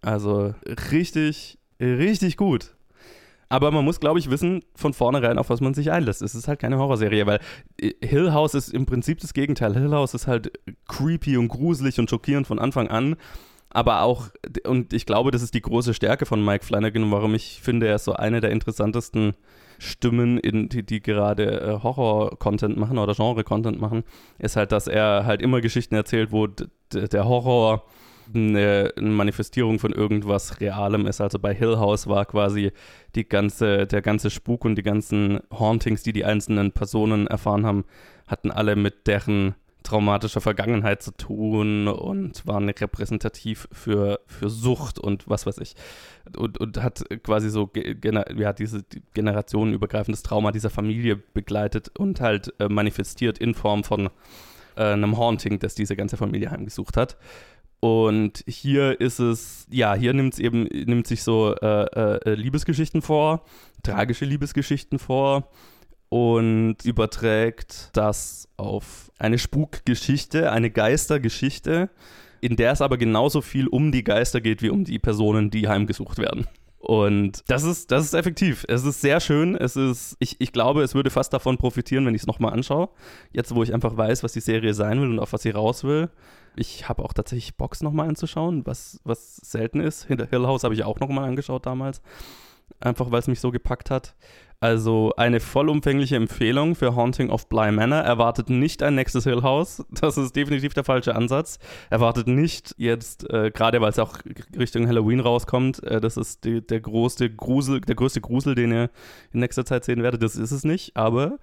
Also 0.01 0.55
richtig, 0.91 1.59
richtig 1.79 2.37
gut. 2.37 2.75
Aber 3.49 3.71
man 3.71 3.83
muss, 3.83 3.99
glaube 3.99 4.19
ich, 4.19 4.29
wissen 4.29 4.63
von 4.75 4.93
vornherein, 4.93 5.39
auf 5.39 5.49
was 5.49 5.59
man 5.59 5.73
sich 5.73 5.91
einlässt. 5.91 6.21
Es 6.21 6.35
ist 6.35 6.47
halt 6.47 6.59
keine 6.59 6.77
Horrorserie, 6.77 7.25
weil 7.25 7.39
äh, 7.81 7.93
Hill 8.01 8.31
House 8.31 8.53
ist 8.53 8.71
im 8.71 8.85
Prinzip 8.85 9.19
das 9.19 9.33
Gegenteil. 9.33 9.73
Hill 9.73 9.91
House 9.91 10.13
ist 10.13 10.27
halt 10.27 10.51
creepy 10.87 11.35
und 11.35 11.47
gruselig 11.47 11.99
und 11.99 12.09
schockierend 12.09 12.45
von 12.47 12.59
Anfang 12.59 12.87
an. 12.87 13.15
Aber 13.71 14.01
auch, 14.01 14.29
und 14.65 14.93
ich 14.93 15.05
glaube, 15.05 15.31
das 15.31 15.43
ist 15.43 15.53
die 15.53 15.61
große 15.61 15.93
Stärke 15.93 16.25
von 16.25 16.43
Mike 16.43 16.65
Flanagan, 16.65 17.11
warum 17.11 17.35
ich 17.35 17.59
finde, 17.61 17.87
er 17.87 17.95
ist 17.95 18.05
so 18.05 18.13
eine 18.13 18.41
der 18.41 18.49
interessantesten 18.51 19.33
Stimmen, 19.77 20.37
in, 20.39 20.69
die, 20.69 20.83
die 20.83 21.01
gerade 21.01 21.61
äh, 21.61 21.83
Horror-Content 21.83 22.77
machen 22.77 22.97
oder 22.97 23.13
Genre-Content 23.13 23.79
machen, 23.79 24.03
ist 24.37 24.55
halt, 24.55 24.71
dass 24.71 24.87
er 24.87 25.25
halt 25.25 25.41
immer 25.41 25.61
Geschichten 25.61 25.95
erzählt, 25.95 26.31
wo 26.31 26.47
der 26.47 27.25
Horror 27.25 27.83
eine, 28.33 28.93
eine, 28.95 29.09
Manifestierung 29.09 29.79
von 29.79 29.91
irgendwas 29.91 30.59
Realem 30.59 31.05
ist. 31.07 31.21
Also 31.21 31.39
bei 31.39 31.53
Hill 31.53 31.77
House 31.77 32.07
war 32.07 32.25
quasi 32.25 32.71
die 33.15 33.27
ganze, 33.27 33.87
der 33.87 34.01
ganze 34.01 34.29
Spuk 34.29 34.65
und 34.65 34.75
die 34.75 34.83
ganzen 34.83 35.39
Hauntings, 35.51 36.03
die 36.03 36.13
die 36.13 36.25
einzelnen 36.25 36.71
Personen 36.71 37.27
erfahren 37.27 37.65
haben, 37.65 37.85
hatten 38.27 38.51
alle 38.51 38.75
mit 38.75 39.07
deren 39.07 39.55
traumatischer 39.83 40.41
Vergangenheit 40.41 41.01
zu 41.01 41.11
tun 41.11 41.87
und 41.87 42.45
waren 42.45 42.69
repräsentativ 42.69 43.67
für, 43.71 44.19
für 44.27 44.49
Sucht 44.49 44.99
und 44.99 45.29
was 45.29 45.45
weiß 45.45 45.57
ich. 45.59 45.75
Und, 46.37 46.59
und 46.59 46.83
hat 46.83 47.03
quasi 47.23 47.49
so 47.49 47.71
ja, 48.35 48.53
diese 48.53 48.83
generationenübergreifendes 49.13 50.23
Trauma 50.23 50.51
dieser 50.51 50.69
Familie 50.69 51.15
begleitet 51.15 51.91
und 51.97 52.21
halt 52.21 52.53
äh, 52.59 52.67
manifestiert 52.67 53.37
in 53.39 53.53
Form 53.53 53.83
von 53.83 54.09
äh, 54.75 54.83
einem 54.83 55.17
Haunting, 55.17 55.59
das 55.59 55.75
diese 55.75 55.95
ganze 55.95 56.17
Familie 56.17 56.51
heimgesucht 56.51 56.97
hat. 56.97 57.17
Und 57.79 58.43
hier 58.45 58.99
ist 58.99 59.19
es, 59.19 59.65
ja, 59.69 59.93
hier 59.93 60.13
nimmt 60.13 60.33
es 60.33 60.39
eben, 60.39 60.63
nimmt 60.63 61.07
sich 61.07 61.23
so 61.23 61.55
äh, 61.55 61.85
äh 61.85 62.33
Liebesgeschichten 62.33 63.01
vor, 63.01 63.45
tragische 63.83 64.25
Liebesgeschichten 64.25 64.99
vor 64.99 65.49
und 66.09 66.77
überträgt 66.83 67.91
das 67.93 68.49
auf 68.57 69.11
eine 69.17 69.37
Spukgeschichte, 69.37 70.51
eine 70.51 70.71
Geistergeschichte, 70.71 71.89
in 72.41 72.55
der 72.55 72.73
es 72.73 72.81
aber 72.81 72.97
genauso 72.97 73.41
viel 73.41 73.67
um 73.67 73.91
die 73.91 74.03
Geister 74.03 74.41
geht 74.41 74.61
wie 74.61 74.69
um 74.69 74.83
die 74.83 74.99
Personen, 74.99 75.49
die 75.49 75.67
heimgesucht 75.67 76.17
werden. 76.17 76.47
Und 76.79 77.43
das 77.47 77.63
ist, 77.63 77.91
das 77.91 78.05
ist 78.05 78.13
effektiv. 78.13 78.65
Es 78.69 78.85
ist 78.85 79.01
sehr 79.01 79.19
schön. 79.19 79.55
Es 79.55 79.75
ist, 79.75 80.15
ich, 80.19 80.39
ich 80.39 80.53
glaube, 80.53 80.81
es 80.81 80.95
würde 80.95 81.09
fast 81.09 81.33
davon 81.33 81.57
profitieren, 81.57 82.05
wenn 82.05 82.15
ich 82.15 82.21
es 82.21 82.27
nochmal 82.27 82.53
anschaue. 82.53 82.89
Jetzt, 83.33 83.53
wo 83.53 83.63
ich 83.63 83.73
einfach 83.73 83.97
weiß, 83.97 84.23
was 84.23 84.31
die 84.31 84.39
Serie 84.39 84.73
sein 84.73 85.01
will 85.01 85.09
und 85.09 85.19
auf 85.19 85.33
was 85.33 85.41
sie 85.41 85.49
raus 85.49 85.83
will. 85.83 86.09
Ich 86.59 86.89
habe 86.89 87.03
auch 87.03 87.13
tatsächlich 87.13 87.55
Box 87.55 87.81
nochmal 87.81 88.09
anzuschauen, 88.09 88.65
was, 88.65 88.99
was 89.05 89.37
selten 89.37 89.79
ist. 89.79 90.03
Hinter 90.03 90.27
Hill 90.29 90.45
House 90.45 90.65
habe 90.65 90.73
ich 90.73 90.83
auch 90.83 90.99
nochmal 90.99 91.23
angeschaut 91.29 91.65
damals. 91.65 92.01
Einfach 92.81 93.11
weil 93.11 93.19
es 93.19 93.27
mich 93.27 93.39
so 93.39 93.49
gepackt 93.49 93.89
hat. 93.89 94.13
Also 94.59 95.13
eine 95.15 95.39
vollumfängliche 95.39 96.17
Empfehlung 96.17 96.75
für 96.75 96.97
Haunting 96.97 97.29
of 97.29 97.47
Bly 97.47 97.71
Manor. 97.71 97.99
Erwartet 97.99 98.49
nicht 98.49 98.83
ein 98.83 98.95
nächstes 98.95 99.23
Hill 99.23 99.41
House. 99.41 99.85
Das 99.89 100.17
ist 100.17 100.35
definitiv 100.35 100.73
der 100.73 100.83
falsche 100.83 101.15
Ansatz. 101.15 101.59
Erwartet 101.89 102.27
nicht 102.27 102.75
jetzt, 102.77 103.29
äh, 103.29 103.51
gerade 103.51 103.79
weil 103.79 103.91
es 103.91 103.99
auch 103.99 104.17
Richtung 104.57 104.85
Halloween 104.85 105.21
rauskommt, 105.21 105.81
äh, 105.83 106.01
das 106.01 106.17
ist 106.17 106.43
die, 106.43 106.59
der 106.59 106.81
größte 106.81 107.33
Grusel, 107.33 107.79
der 107.79 107.95
größte 107.95 108.19
Grusel, 108.19 108.55
den 108.55 108.73
ihr 108.73 108.89
in 109.31 109.39
nächster 109.39 109.63
Zeit 109.63 109.85
sehen 109.85 110.03
werdet. 110.03 110.21
Das 110.21 110.35
ist 110.35 110.51
es 110.51 110.65
nicht, 110.65 110.97
aber 110.97 111.39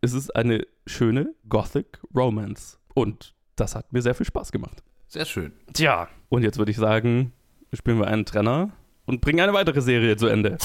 es 0.00 0.14
ist 0.14 0.34
eine 0.34 0.66
schöne 0.86 1.34
Gothic 1.50 2.00
Romance. 2.14 2.78
Und 2.94 3.34
das 3.56 3.74
hat 3.74 3.92
mir 3.92 4.02
sehr 4.02 4.14
viel 4.14 4.26
Spaß 4.26 4.52
gemacht. 4.52 4.82
Sehr 5.08 5.24
schön. 5.24 5.52
Tja, 5.72 6.08
und 6.28 6.42
jetzt 6.42 6.58
würde 6.58 6.70
ich 6.70 6.76
sagen, 6.76 7.32
spielen 7.72 7.98
wir 7.98 8.08
einen 8.08 8.24
Trenner 8.24 8.70
und 9.06 9.20
bringen 9.20 9.40
eine 9.40 9.52
weitere 9.52 9.80
Serie 9.80 10.16
zu 10.16 10.26
Ende. 10.26 10.58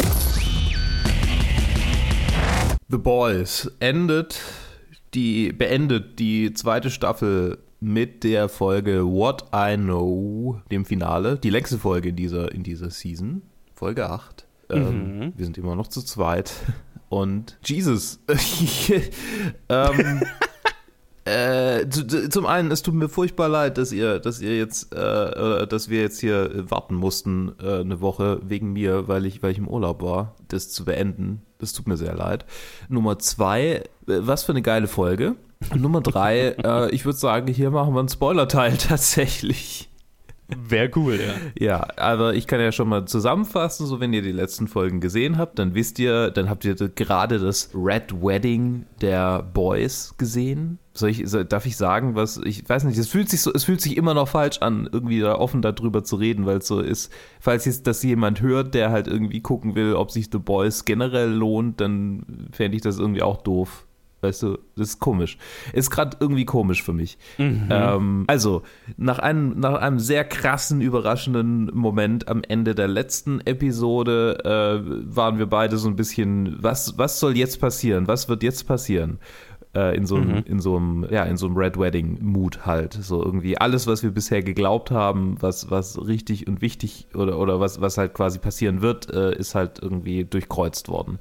The 2.87 2.97
Boys 2.97 3.71
endet 3.79 4.41
die, 5.13 5.51
beendet 5.53 6.19
die 6.19 6.53
zweite 6.53 6.89
Staffel 6.89 7.59
mit 7.79 8.23
der 8.23 8.49
Folge 8.49 9.05
What 9.05 9.45
I 9.55 9.75
Know, 9.77 10.59
dem 10.71 10.85
Finale, 10.85 11.37
die 11.37 11.49
längste 11.49 11.77
Folge 11.77 12.09
in 12.09 12.15
dieser, 12.15 12.51
in 12.51 12.63
dieser 12.63 12.89
Season, 12.89 13.43
Folge 13.73 14.09
8. 14.09 14.45
Ähm, 14.71 15.17
Mhm. 15.19 15.33
Wir 15.35 15.45
sind 15.45 15.57
immer 15.57 15.75
noch 15.75 15.87
zu 15.87 16.01
zweit. 16.01 16.51
Und 17.09 17.57
Jesus. 17.63 18.19
ähm, 19.69 20.21
äh, 21.29 21.89
zu- 21.89 22.07
zu- 22.07 22.29
zum 22.29 22.45
einen, 22.45 22.71
es 22.71 22.81
tut 22.81 22.93
mir 22.93 23.09
furchtbar 23.09 23.47
leid, 23.49 23.77
dass 23.77 23.91
ihr, 23.91 24.19
dass 24.19 24.41
ihr 24.41 24.57
jetzt, 24.57 24.93
äh, 24.93 24.99
äh, 25.61 25.67
dass 25.67 25.89
wir 25.89 26.01
jetzt 26.01 26.19
hier 26.19 26.65
warten 26.69 26.95
mussten 26.95 27.51
äh, 27.61 27.79
eine 27.79 28.01
Woche 28.01 28.39
wegen 28.43 28.73
mir, 28.73 29.07
weil 29.07 29.25
ich, 29.25 29.41
weil 29.43 29.51
ich 29.51 29.57
im 29.57 29.67
Urlaub 29.67 30.01
war, 30.01 30.35
das 30.47 30.69
zu 30.71 30.85
beenden. 30.85 31.41
Das 31.59 31.73
tut 31.73 31.87
mir 31.87 31.97
sehr 31.97 32.15
leid. 32.15 32.45
Nummer 32.87 33.19
zwei, 33.19 33.65
äh, 33.67 33.81
was 34.05 34.43
für 34.43 34.53
eine 34.53 34.61
geile 34.61 34.87
Folge. 34.87 35.35
Nummer 35.75 36.01
drei, 36.01 36.55
äh, 36.63 36.89
ich 36.91 37.05
würde 37.05 37.17
sagen, 37.19 37.47
hier 37.47 37.69
machen 37.71 37.93
wir 37.93 37.99
einen 37.99 38.09
Spoiler-Teil 38.09 38.77
tatsächlich. 38.87 39.88
Wäre 40.57 40.89
cool, 40.95 41.19
ja. 41.19 41.33
Ja, 41.59 41.87
aber 41.97 42.33
ich 42.33 42.47
kann 42.47 42.59
ja 42.59 42.71
schon 42.71 42.89
mal 42.89 43.05
zusammenfassen, 43.05 43.85
so 43.85 43.99
wenn 43.99 44.13
ihr 44.13 44.23
die 44.23 44.31
letzten 44.31 44.67
Folgen 44.67 44.99
gesehen 44.99 45.37
habt, 45.37 45.59
dann 45.59 45.75
wisst 45.75 45.99
ihr, 45.99 46.31
dann 46.31 46.49
habt 46.49 46.65
ihr 46.65 46.75
gerade 46.75 47.37
das 47.37 47.69
Red 47.75 48.21
Wedding 48.21 48.85
der 49.01 49.43
Boys 49.43 50.15
gesehen. 50.17 50.79
Soll 50.93 51.11
ich, 51.11 51.29
soll, 51.29 51.45
darf 51.45 51.65
ich 51.65 51.77
sagen, 51.77 52.15
was, 52.15 52.37
ich 52.43 52.67
weiß 52.67 52.83
nicht, 52.85 52.97
es 52.97 53.09
fühlt 53.09 53.29
sich 53.29 53.41
so, 53.41 53.53
es 53.53 53.63
fühlt 53.63 53.79
sich 53.79 53.95
immer 53.95 54.13
noch 54.13 54.27
falsch 54.27 54.57
an, 54.59 54.89
irgendwie 54.91 55.19
da 55.19 55.35
offen 55.35 55.61
darüber 55.61 56.03
zu 56.03 56.15
reden, 56.15 56.45
weil 56.45 56.57
es 56.57 56.67
so 56.67 56.79
ist, 56.79 57.13
falls 57.39 57.65
jetzt 57.65 57.85
das 57.85 58.01
jemand 58.01 58.41
hört, 58.41 58.73
der 58.73 58.89
halt 58.89 59.07
irgendwie 59.07 59.41
gucken 59.41 59.75
will, 59.75 59.93
ob 59.93 60.11
sich 60.11 60.29
The 60.31 60.39
Boys 60.39 60.83
generell 60.83 61.31
lohnt, 61.31 61.79
dann 61.79 62.49
fände 62.51 62.75
ich 62.75 62.81
das 62.81 62.97
irgendwie 62.97 63.21
auch 63.21 63.37
doof. 63.37 63.85
Weißt 64.21 64.43
du, 64.43 64.57
das 64.75 64.89
ist 64.89 64.99
komisch. 64.99 65.37
Ist 65.73 65.91
gerade 65.91 66.17
irgendwie 66.19 66.45
komisch 66.45 66.83
für 66.83 66.93
mich. 66.93 67.17
Ähm, 67.69 68.25
also, 68.27 68.63
nach 68.97 69.19
einem, 69.19 69.59
nach 69.59 69.75
einem 69.75 69.99
sehr 69.99 70.25
krassen, 70.25 70.81
überraschenden 70.81 71.71
Moment 71.73 72.27
am 72.27 72.41
Ende 72.47 72.75
der 72.75 72.87
letzten 72.87 73.39
Episode 73.41 74.37
äh, 74.43 75.15
waren 75.15 75.37
wir 75.37 75.45
beide 75.45 75.77
so 75.77 75.87
ein 75.87 75.95
bisschen, 75.95 76.57
was, 76.61 76.97
was 76.97 77.19
soll 77.19 77.37
jetzt 77.37 77.61
passieren? 77.61 78.07
Was 78.07 78.27
wird 78.27 78.43
jetzt 78.43 78.67
passieren? 78.67 79.19
Äh, 79.75 79.95
in 79.95 80.07
so 80.07 80.15
einem, 80.15 80.43
in 80.45 80.59
so 80.59 80.77
einem, 80.77 81.05
ja, 81.11 81.23
in 81.25 81.37
so 81.37 81.45
einem 81.45 81.55
Red 81.55 81.77
Wedding 81.77 82.17
Mut 82.23 82.65
halt. 82.65 82.93
So 82.93 83.23
irgendwie 83.23 83.55
alles, 83.59 83.85
was 83.85 84.01
wir 84.01 84.09
bisher 84.09 84.41
geglaubt 84.41 84.89
haben, 84.89 85.35
was, 85.41 85.69
was 85.69 86.07
richtig 86.07 86.47
und 86.47 86.61
wichtig 86.61 87.07
oder, 87.13 87.37
oder 87.37 87.59
was, 87.59 87.79
was 87.79 87.99
halt 87.99 88.15
quasi 88.15 88.39
passieren 88.39 88.81
wird, 88.81 89.13
äh, 89.13 89.35
ist 89.37 89.53
halt 89.53 89.77
irgendwie 89.79 90.25
durchkreuzt 90.25 90.89
worden. 90.89 91.19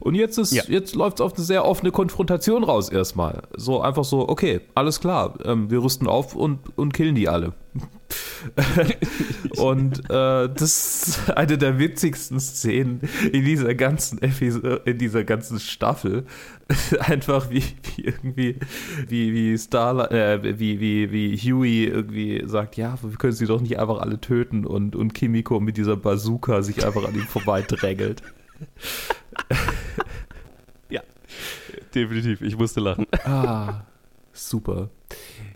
Und 0.00 0.14
jetzt 0.14 0.38
ist, 0.38 0.52
Ja. 0.52 0.62
jetzt 0.68 0.94
läuft 0.94 1.18
es 1.18 1.24
auf 1.24 1.34
eine 1.34 1.44
sehr 1.44 1.64
offene 1.64 1.90
Konfrontation 1.90 2.64
raus 2.64 2.88
erstmal. 2.88 3.42
So 3.56 3.80
einfach 3.80 4.04
so, 4.04 4.28
okay, 4.28 4.60
alles 4.74 5.00
klar, 5.00 5.34
ähm, 5.44 5.70
wir 5.70 5.82
rüsten 5.82 6.06
auf 6.06 6.34
und, 6.34 6.60
und 6.76 6.94
killen 6.94 7.14
die 7.14 7.28
alle. 7.28 7.52
und 9.58 9.98
äh, 10.10 10.48
das 10.48 11.08
ist 11.08 11.30
eine 11.30 11.58
der 11.58 11.78
witzigsten 11.78 12.40
Szenen 12.40 13.02
in 13.32 13.44
dieser 13.44 13.74
ganzen 13.74 14.20
Episode, 14.22 14.82
in 14.84 14.98
dieser 14.98 15.24
ganzen 15.24 15.60
Staffel. 15.60 16.24
Einfach 17.00 17.50
wie, 17.50 17.62
wie 17.96 18.04
irgendwie, 18.04 18.56
wie, 19.08 19.32
wie 19.34 19.58
Starlight, 19.58 20.12
äh, 20.12 20.58
wie, 20.58 20.80
wie, 20.80 21.10
wie 21.12 21.36
Huey 21.36 21.84
irgendwie 21.84 22.42
sagt, 22.46 22.76
ja, 22.76 22.96
wir 23.02 23.16
können 23.16 23.32
sie 23.32 23.46
doch 23.46 23.60
nicht 23.60 23.78
einfach 23.78 23.98
alle 24.00 24.20
töten 24.20 24.66
und, 24.66 24.94
und 24.94 25.14
Kimiko 25.14 25.60
mit 25.60 25.76
dieser 25.76 25.96
Bazooka 25.96 26.62
sich 26.62 26.84
einfach 26.84 27.06
an 27.06 27.14
ihm 27.14 27.22
vorbeidrängelt. 27.26 28.22
Ja, 30.90 31.00
definitiv. 31.94 32.40
Ich 32.40 32.56
musste 32.56 32.80
lachen. 32.80 33.06
Ah, 33.24 33.82
super. 34.32 34.88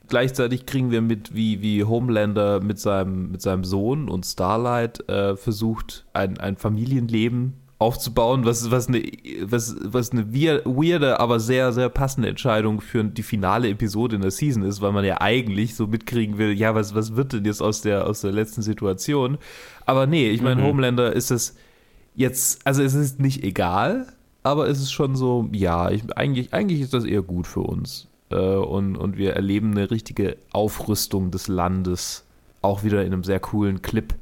Gleichzeitig 0.08 0.66
kriegen 0.66 0.90
wir 0.90 1.00
mit, 1.00 1.34
wie, 1.34 1.62
wie 1.62 1.84
Homelander 1.84 2.60
mit 2.60 2.78
seinem, 2.78 3.30
mit 3.32 3.40
seinem 3.40 3.64
Sohn 3.64 4.08
und 4.10 4.26
Starlight 4.26 5.08
äh, 5.08 5.36
versucht, 5.36 6.04
ein, 6.12 6.38
ein 6.38 6.56
Familienleben 6.56 7.54
aufzubauen, 7.78 8.44
was, 8.44 8.70
was, 8.70 8.88
eine, 8.88 9.02
was, 9.42 9.74
was 9.82 10.12
eine 10.12 10.26
weir- 10.34 10.62
weirde, 10.66 11.18
aber 11.18 11.40
sehr, 11.40 11.72
sehr 11.72 11.88
passende 11.88 12.28
Entscheidung 12.28 12.80
für 12.82 13.02
die 13.04 13.22
finale 13.24 13.68
Episode 13.70 14.16
in 14.16 14.22
der 14.22 14.30
Season 14.30 14.62
ist, 14.62 14.80
weil 14.82 14.92
man 14.92 15.04
ja 15.04 15.20
eigentlich 15.20 15.74
so 15.74 15.86
mitkriegen 15.86 16.36
will, 16.38 16.52
ja, 16.52 16.74
was, 16.74 16.94
was 16.94 17.16
wird 17.16 17.32
denn 17.32 17.44
jetzt 17.46 17.60
aus 17.62 17.80
der, 17.80 18.06
aus 18.06 18.20
der 18.20 18.32
letzten 18.32 18.62
Situation? 18.62 19.38
Aber 19.86 20.06
nee, 20.06 20.28
ich 20.30 20.42
meine, 20.42 20.60
Mhm. 20.60 20.66
Homelander 20.66 21.12
ist 21.12 21.30
es 21.32 21.56
jetzt, 22.14 22.66
also 22.66 22.82
es 22.82 22.94
ist 22.94 23.20
nicht 23.20 23.42
egal, 23.44 24.06
aber 24.42 24.68
es 24.68 24.80
ist 24.80 24.92
schon 24.92 25.16
so, 25.16 25.48
ja, 25.52 25.90
ich, 25.90 26.02
eigentlich, 26.16 26.52
eigentlich 26.52 26.80
ist 26.80 26.94
das 26.94 27.04
eher 27.04 27.22
gut 27.22 27.46
für 27.46 27.60
uns. 27.60 28.08
Äh, 28.30 28.36
und, 28.36 28.96
und 28.96 29.16
wir 29.16 29.34
erleben 29.34 29.72
eine 29.72 29.90
richtige 29.90 30.36
Aufrüstung 30.52 31.30
des 31.30 31.48
Landes, 31.48 32.24
auch 32.60 32.82
wieder 32.82 33.02
in 33.04 33.12
einem 33.12 33.24
sehr 33.24 33.40
coolen 33.40 33.82
Clip, 33.82 34.14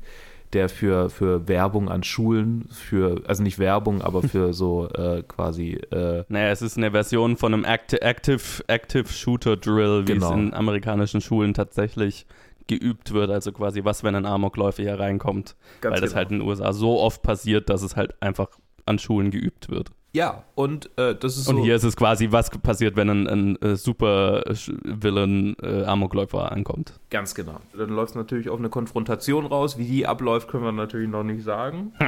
der 0.52 0.68
für, 0.68 1.11
für 1.11 1.47
Werbung 1.47 1.88
an 1.88 2.02
Schulen, 2.02 2.68
für, 2.73 3.23
also 3.26 3.42
nicht 3.42 3.59
Werbung, 3.59 4.02
aber 4.02 4.23
für 4.23 4.52
so 4.52 4.88
äh, 4.88 5.23
quasi, 5.23 5.75
äh, 5.92 6.25
Naja, 6.28 6.50
es 6.50 6.61
ist 6.61 6.76
eine 6.76 6.90
Version 6.90 7.37
von 7.37 7.54
einem 7.54 7.64
Acti 7.64 7.97
Active, 7.97 8.64
Active 8.66 9.09
Shooter 9.09 9.56
Drill, 9.56 10.02
wie 10.09 10.14
Genau. 10.14 10.30
es 10.30 10.37
in 10.37 10.54
amerikanischen 10.54 11.20
Schulen 11.20 11.54
tatsächlich 11.54 12.26
geübt 12.70 13.12
wird. 13.12 13.30
Also 13.30 13.52
quasi, 13.52 13.84
was, 13.84 14.04
wenn 14.04 14.14
ein 14.14 14.24
Amokläufer 14.24 14.82
hier 14.82 14.98
reinkommt. 14.98 15.56
Ganz 15.80 15.94
weil 15.94 16.00
das 16.00 16.10
genau. 16.10 16.16
halt 16.18 16.30
in 16.30 16.38
den 16.38 16.48
USA 16.48 16.72
so 16.72 17.00
oft 17.00 17.22
passiert, 17.22 17.68
dass 17.68 17.82
es 17.82 17.96
halt 17.96 18.14
einfach 18.22 18.48
an 18.86 18.98
Schulen 18.98 19.30
geübt 19.30 19.68
wird. 19.68 19.90
ja, 20.12 20.42
und 20.56 20.90
äh, 20.98 21.14
das 21.14 21.36
ist 21.36 21.46
Und 21.48 21.58
so, 21.58 21.62
hier 21.64 21.76
ist 21.76 21.84
es 21.84 21.94
quasi, 21.94 22.32
was 22.32 22.50
passiert, 22.50 22.96
wenn 22.96 23.08
ein, 23.08 23.26
ein, 23.28 23.62
äh, 23.62 23.76
Super-Villain 23.76 25.54
äh, 25.62 25.84
Amokläufer 25.84 26.50
ankommt. 26.50 26.98
Ganz 27.10 27.34
genau. 27.36 27.60
Dann 27.76 27.90
läuft 27.90 28.10
es 28.10 28.16
natürlich 28.16 28.48
auf 28.48 28.58
eine 28.58 28.68
Konfrontation 28.70 29.46
raus. 29.46 29.78
Wie 29.78 29.84
die 29.84 30.06
abläuft, 30.06 30.48
können 30.48 30.64
wir 30.64 30.72
natürlich 30.72 31.08
noch 31.08 31.22
nicht 31.22 31.44
sagen. 31.44 31.92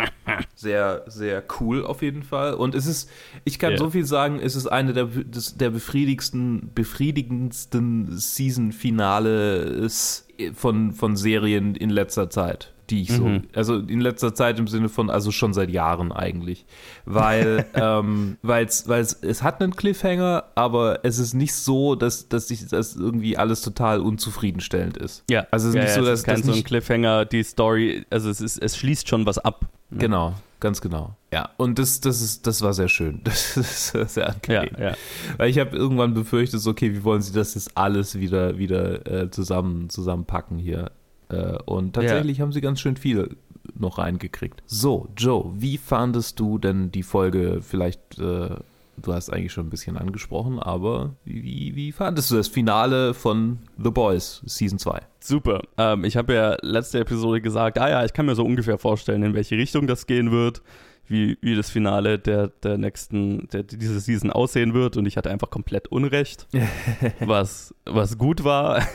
Sehr, 0.55 1.03
sehr 1.07 1.43
cool 1.61 1.85
auf 1.85 2.03
jeden 2.03 2.23
Fall. 2.23 2.55
Und 2.55 2.77
es 2.77 2.87
ist, 2.87 3.11
ich 3.45 3.59
kann 3.59 3.73
Ja. 3.73 3.79
so 3.79 3.91
viel 3.91 4.05
sagen, 4.05 4.39
es 4.41 4.55
ist 4.55 4.69
eine 4.69 4.93
der, 4.93 5.07
des, 5.07 5.57
der 5.57 5.71
befriedigendsten, 5.71 6.71
befriedigendsten 6.75 8.17
Season-Finales 8.17 10.29
von, 10.51 10.93
von 10.93 11.17
Serien 11.17 11.75
in 11.75 11.91
letzter 11.91 12.29
Zeit. 12.31 12.73
Die 12.91 13.03
ich 13.03 13.13
so, 13.13 13.25
Mhm. 13.25 13.45
also 13.55 13.77
in 13.77 14.01
letzter 14.01 14.35
Zeit 14.35 14.59
im 14.59 14.67
Sinne 14.67 14.89
von, 14.89 15.09
also 15.09 15.31
schon 15.31 15.55
seit 15.55 15.71
Jahren 15.71 16.13
eigentlich. 16.13 16.67
Weil, 17.07 17.65
ähm, 17.75 18.37
weil's, 18.43 18.87
weil's, 18.89 19.15
es 19.23 19.43
hat 19.43 19.63
einen 19.63 19.75
Cliffhanger, 19.77 20.45
aber 20.57 21.01
es 21.05 21.19
ist 21.19 21.33
nicht 21.33 21.55
so, 21.55 21.95
dass, 21.95 22.29
dass 22.29 22.49
sich 22.49 22.67
das 22.67 22.97
irgendwie 22.97 23.37
alles 23.39 23.63
total 23.63 24.01
unzufriedenstellend 24.01 24.97
ist. 24.99 25.25
Ja, 25.31 25.47
Also 25.51 25.69
es 25.69 25.75
ist 25.75 25.77
ja, 25.77 25.83
nicht 25.83 25.91
ja, 25.91 25.95
so, 25.97 26.01
es 26.03 26.07
dass 26.09 26.19
ist 26.21 26.25
kein 26.27 26.37
das 26.39 26.47
so 26.47 26.53
ein 26.53 26.65
Cliffhanger, 26.65 27.25
die 27.25 27.43
Story, 27.45 28.05
also 28.11 28.29
es, 28.29 28.41
ist, 28.41 28.59
es 28.59 28.77
schließt 28.77 29.09
schon 29.09 29.25
was 29.27 29.39
ab. 29.39 29.67
Ne? 29.93 29.99
Genau, 29.99 30.35
ganz 30.61 30.81
genau. 30.81 31.17
Ja, 31.33 31.51
und 31.57 31.79
das, 31.79 32.01
das, 32.01 32.21
ist, 32.21 32.47
das 32.47 32.63
war 32.63 32.75
sehr 32.75 32.89
schön. 32.89 33.21
Das 33.25 33.57
ist 33.57 33.89
sehr 34.15 34.35
Ja, 34.49 34.61
angenehm. 34.61 34.83
ja. 34.83 34.95
Weil 35.39 35.51
ich 35.51 35.59
habe 35.59 35.77
irgendwann 35.77 36.15
befürchtet, 36.15 36.61
so, 36.61 36.71
okay, 36.71 36.93
wie 36.93 37.05
wollen 37.05 37.23
sie 37.23 37.33
das 37.33 37.55
jetzt 37.55 37.77
alles 37.77 38.19
wieder, 38.19 38.59
wieder 38.59 39.07
äh, 39.07 39.31
zusammen, 39.31 39.89
zusammenpacken 39.91 40.59
hier? 40.59 40.91
Äh, 41.31 41.57
und 41.65 41.95
tatsächlich 41.95 42.41
haben 42.41 42.53
sie 42.53 42.61
ganz 42.61 42.81
schön 42.81 42.97
viel 42.97 43.37
noch 43.75 43.99
reingekriegt. 43.99 44.63
So, 44.67 45.09
Joe, 45.17 45.51
wie 45.57 45.79
fandest 45.79 46.39
du 46.41 46.59
denn 46.59 46.91
die 46.91 47.03
Folge? 47.03 47.61
Vielleicht, 47.63 48.19
äh, 48.19 48.51
du 48.97 49.13
hast 49.13 49.31
eigentlich 49.31 49.53
schon 49.53 49.67
ein 49.67 49.71
bisschen 49.71 49.97
angesprochen, 49.97 50.59
aber 50.59 51.15
wie, 51.25 51.75
wie 51.75 51.93
fandest 51.93 52.31
du 52.31 52.37
das 52.37 52.49
Finale 52.49 53.15
von 53.15 53.59
The 53.83 53.91
Boys 53.91 54.43
Season 54.47 54.79
2? 54.79 55.01
Super. 55.21 55.63
Ähm, 55.79 56.05
ich 56.05 56.17
habe 56.17 56.35
ja 56.35 56.57
letzte 56.63 57.01
Episode 57.01 57.41
gesagt, 57.41 57.79
ah 57.79 57.89
ja, 57.89 58.05
ich 58.05 58.13
kann 58.13 58.27
mir 58.27 58.35
so 58.35 58.45
ungefähr 58.45 58.79
vorstellen, 58.79 59.23
in 59.23 59.35
welche 59.35 59.57
Richtung 59.57 59.87
das 59.87 60.07
gehen 60.07 60.31
wird, 60.31 60.63
wie, 61.07 61.37
wie 61.41 61.55
das 61.55 61.71
Finale 61.71 62.19
der, 62.19 62.49
der 62.49 62.79
nächsten, 62.79 63.49
der, 63.49 63.63
dieser 63.65 64.01
Season 64.01 64.31
aussehen 64.31 64.73
wird 64.73 64.97
und 64.97 65.07
ich 65.07 65.17
hatte 65.17 65.31
einfach 65.31 65.51
komplett 65.51 65.89
Unrecht, 65.89 66.47
was, 67.21 67.75
was 67.85 68.19
gut 68.19 68.45
war, 68.45 68.87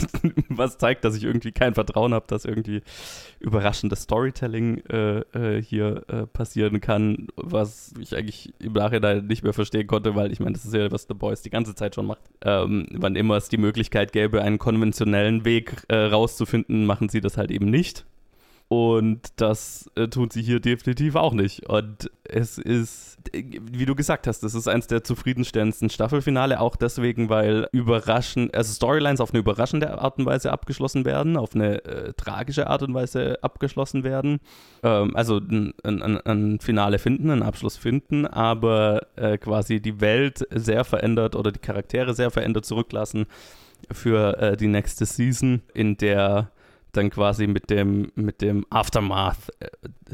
was 0.48 0.78
zeigt, 0.78 1.04
dass 1.04 1.16
ich 1.16 1.24
irgendwie 1.24 1.52
kein 1.52 1.74
Vertrauen 1.74 2.14
habe, 2.14 2.26
dass 2.28 2.44
irgendwie 2.44 2.82
überraschendes 3.40 4.02
Storytelling 4.02 4.78
äh, 4.86 5.18
äh, 5.18 5.62
hier 5.62 6.04
äh, 6.08 6.26
passieren 6.26 6.80
kann, 6.80 7.28
was 7.36 7.92
ich 8.00 8.16
eigentlich 8.16 8.54
im 8.60 8.72
Nachhinein 8.72 9.26
nicht 9.26 9.42
mehr 9.42 9.52
verstehen 9.52 9.86
konnte, 9.86 10.14
weil 10.14 10.32
ich 10.32 10.40
meine, 10.40 10.52
das 10.52 10.64
ist 10.64 10.74
ja, 10.74 10.90
was 10.90 11.06
The 11.08 11.14
Boys 11.14 11.42
die 11.42 11.50
ganze 11.50 11.74
Zeit 11.74 11.94
schon 11.94 12.06
macht. 12.06 12.22
Ähm, 12.42 12.86
wann 12.92 13.16
immer 13.16 13.36
es 13.36 13.48
die 13.48 13.58
Möglichkeit 13.58 14.12
gäbe, 14.12 14.42
einen 14.42 14.58
konventionellen 14.58 15.44
Weg 15.44 15.84
äh, 15.88 15.96
rauszufinden, 15.96 16.86
machen 16.86 17.08
sie 17.08 17.20
das 17.20 17.36
halt 17.36 17.50
eben 17.50 17.66
nicht. 17.66 18.06
Und 18.68 19.28
das 19.36 19.88
äh, 19.94 20.08
tun 20.08 20.28
sie 20.30 20.42
hier 20.42 20.58
definitiv 20.58 21.14
auch 21.14 21.32
nicht. 21.32 21.68
Und 21.68 22.10
es 22.24 22.58
ist, 22.58 23.16
wie 23.32 23.86
du 23.86 23.94
gesagt 23.94 24.26
hast, 24.26 24.40
das 24.42 24.54
ist 24.56 24.66
eins 24.66 24.88
der 24.88 25.04
zufriedenstellendsten 25.04 25.88
Staffelfinale, 25.88 26.58
auch 26.58 26.74
deswegen, 26.74 27.28
weil 27.28 27.68
überraschend, 27.70 28.52
also 28.56 28.72
Storylines 28.72 29.20
auf 29.20 29.30
eine 29.30 29.38
überraschende 29.38 29.96
Art 30.00 30.18
und 30.18 30.26
Weise 30.26 30.50
abgeschlossen 30.52 31.04
werden, 31.04 31.36
auf 31.36 31.54
eine 31.54 31.84
äh, 31.84 32.12
tragische 32.14 32.66
Art 32.66 32.82
und 32.82 32.92
Weise 32.92 33.38
abgeschlossen 33.40 34.02
werden. 34.02 34.40
Ähm, 34.82 35.14
also 35.14 35.36
ein, 35.38 35.72
ein, 35.84 36.02
ein- 36.02 36.20
ein 36.26 36.58
Finale 36.58 36.98
finden, 36.98 37.30
einen 37.30 37.44
Abschluss 37.44 37.76
finden, 37.76 38.26
aber 38.26 39.06
äh, 39.14 39.38
quasi 39.38 39.80
die 39.80 40.00
Welt 40.00 40.44
sehr 40.50 40.82
verändert 40.82 41.36
oder 41.36 41.52
die 41.52 41.60
Charaktere 41.60 42.14
sehr 42.14 42.32
verändert 42.32 42.64
zurücklassen 42.66 43.26
für 43.92 44.38
äh, 44.38 44.56
die 44.56 44.66
nächste 44.66 45.06
Season, 45.06 45.62
in 45.72 45.96
der 45.98 46.50
dann 46.96 47.10
quasi 47.10 47.46
mit 47.46 47.70
dem, 47.70 48.12
mit 48.14 48.40
dem 48.40 48.64
Aftermath 48.70 49.50
äh, 49.60 49.68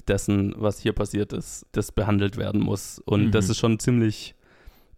dessen, 0.09 0.55
was 0.57 0.81
hier 0.81 0.93
passiert 0.93 1.33
ist, 1.33 1.67
das 1.73 1.93
behandelt 1.93 2.37
werden 2.37 2.61
muss. 2.61 3.01
Und 3.05 3.27
mhm. 3.27 3.31
das 3.31 3.49
ist 3.49 3.59
schon 3.59 3.79
ziemlich 3.79 4.35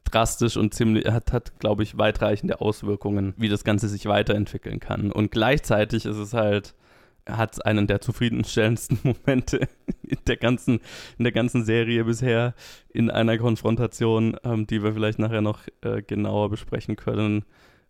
drastisch 0.05 0.57
und 0.57 0.75
ziemlich, 0.75 1.07
hat, 1.07 1.33
hat 1.33 1.59
glaube 1.59 1.83
ich, 1.83 1.99
weitreichende 1.99 2.61
Auswirkungen, 2.61 3.35
wie 3.37 3.49
das 3.49 3.65
Ganze 3.65 3.89
sich 3.89 4.07
weiterentwickeln 4.07 4.81
kann. 4.81 5.11
Und 5.11 5.31
gleichzeitig 5.31 6.07
ist 6.07 6.17
es 6.17 6.35
halt, 6.35 6.75
hat 7.27 7.65
einen 7.65 7.87
der 7.87 8.01
zufriedenstellendsten 8.01 8.99
Momente 9.03 9.69
in 10.03 10.19
der 10.27 10.37
ganzen, 10.37 10.81
in 11.19 11.25
der 11.25 11.33
ganzen 11.33 11.65
Serie 11.65 12.05
bisher 12.05 12.55
in 12.93 13.11
einer 13.11 13.39
Konfrontation, 13.39 14.37
ähm, 14.45 14.67
die 14.67 14.83
wir 14.83 14.93
vielleicht 14.93 15.19
nachher 15.19 15.41
noch 15.41 15.61
äh, 15.81 16.03
genauer 16.03 16.51
besprechen 16.51 16.97
können. 16.97 17.45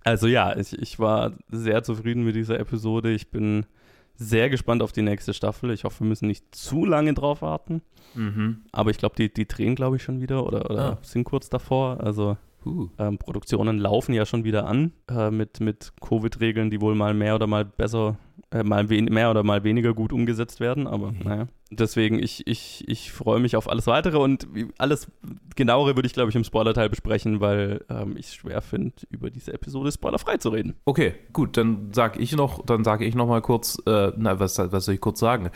Also 0.05 0.27
ja, 0.27 0.57
ich, 0.57 0.79
ich 0.79 0.99
war 0.99 1.33
sehr 1.51 1.83
zufrieden 1.83 2.25
mit 2.25 2.37
dieser 2.37 2.61
Episode. 2.61 3.11
Ich 3.11 3.31
bin 3.31 3.67
sehr 4.17 4.49
gespannt 4.49 4.83
auf 4.83 4.93
die 4.93 5.03
nächste 5.03 5.35
Staffel. 5.35 5.71
Ich 5.71 5.85
hoffe, 5.85 6.01
wir 6.01 6.07
müssen 6.07 6.29
nicht 6.29 6.55
zu 6.55 6.85
lange 6.85 7.15
drauf 7.15 7.43
warten. 7.43 7.83
Mhm. 8.15 8.63
Aber 8.73 8.91
ich 8.91 8.99
glaube, 8.99 9.17
die, 9.17 9.33
die 9.33 9.47
drehen, 9.47 9.75
glaube 9.75 9.97
ich, 9.97 10.03
schon 10.03 10.21
wieder 10.21 10.47
oder, 10.47 10.71
oder 10.71 10.85
ah. 10.85 10.99
sind 11.03 11.25
kurz 11.25 11.49
davor. 11.51 12.01
Also 12.01 12.37
uh. 12.67 12.89
ähm, 12.99 13.19
Produktionen 13.19 13.79
laufen 13.79 14.15
ja 14.15 14.27
schon 14.27 14.45
wieder 14.45 14.67
an 14.67 14.93
äh, 15.09 15.31
mit, 15.31 15.61
mit 15.61 15.93
Covid-Regeln, 16.01 16.71
die 16.71 16.81
wohl 16.81 16.95
mal 16.95 17.15
mehr 17.15 17.35
oder 17.35 17.47
mal 17.47 17.65
besser 17.65 18.17
äh, 18.55 18.63
mal 18.63 18.85
mehr 18.85 19.31
oder 19.31 19.43
mal 19.43 19.65
weniger 19.65 19.95
gut 19.95 20.13
umgesetzt 20.13 20.61
werden, 20.61 20.87
aber 20.87 21.11
mhm. 21.11 21.19
naja. 21.25 21.49
Deswegen, 21.71 22.23
ich, 22.23 22.47
ich, 22.47 22.85
ich 22.87 23.11
freue 23.11 23.41
mich 23.41 23.57
auf 23.57 23.69
alles 23.69 23.89
weitere 23.89 24.19
und 24.19 24.47
alles 24.79 25.11
genauere 25.57 25.97
würde 25.97 26.07
ich, 26.07 26.13
glaube 26.13 26.31
ich, 26.31 26.37
im 26.37 26.45
Spoiler-Teil 26.45 26.89
besprechen, 26.89 27.41
weil 27.41 27.85
ähm, 27.89 28.17
ich 28.17 28.27
es 28.27 28.35
schwer 28.35 28.61
finde, 28.63 28.95
über 29.11 29.31
diese 29.31 29.53
Episode 29.53 29.91
spoilerfrei 29.91 30.37
zu 30.37 30.51
reden. 30.51 30.77
Okay, 30.85 31.15
gut, 31.33 31.57
dann 31.57 31.93
sage 31.93 32.21
ich 32.21 32.37
noch, 32.37 32.65
dann 32.65 32.85
sage 32.85 33.05
ich 33.05 33.17
noch 33.17 33.27
mal 33.27 33.43
kurz, 33.43 33.83
äh, 33.87 34.13
na, 34.17 34.39
was, 34.39 34.57
was 34.59 34.85
soll 34.85 34.95
ich 34.95 35.01
kurz 35.01 35.19
sagen? 35.19 35.51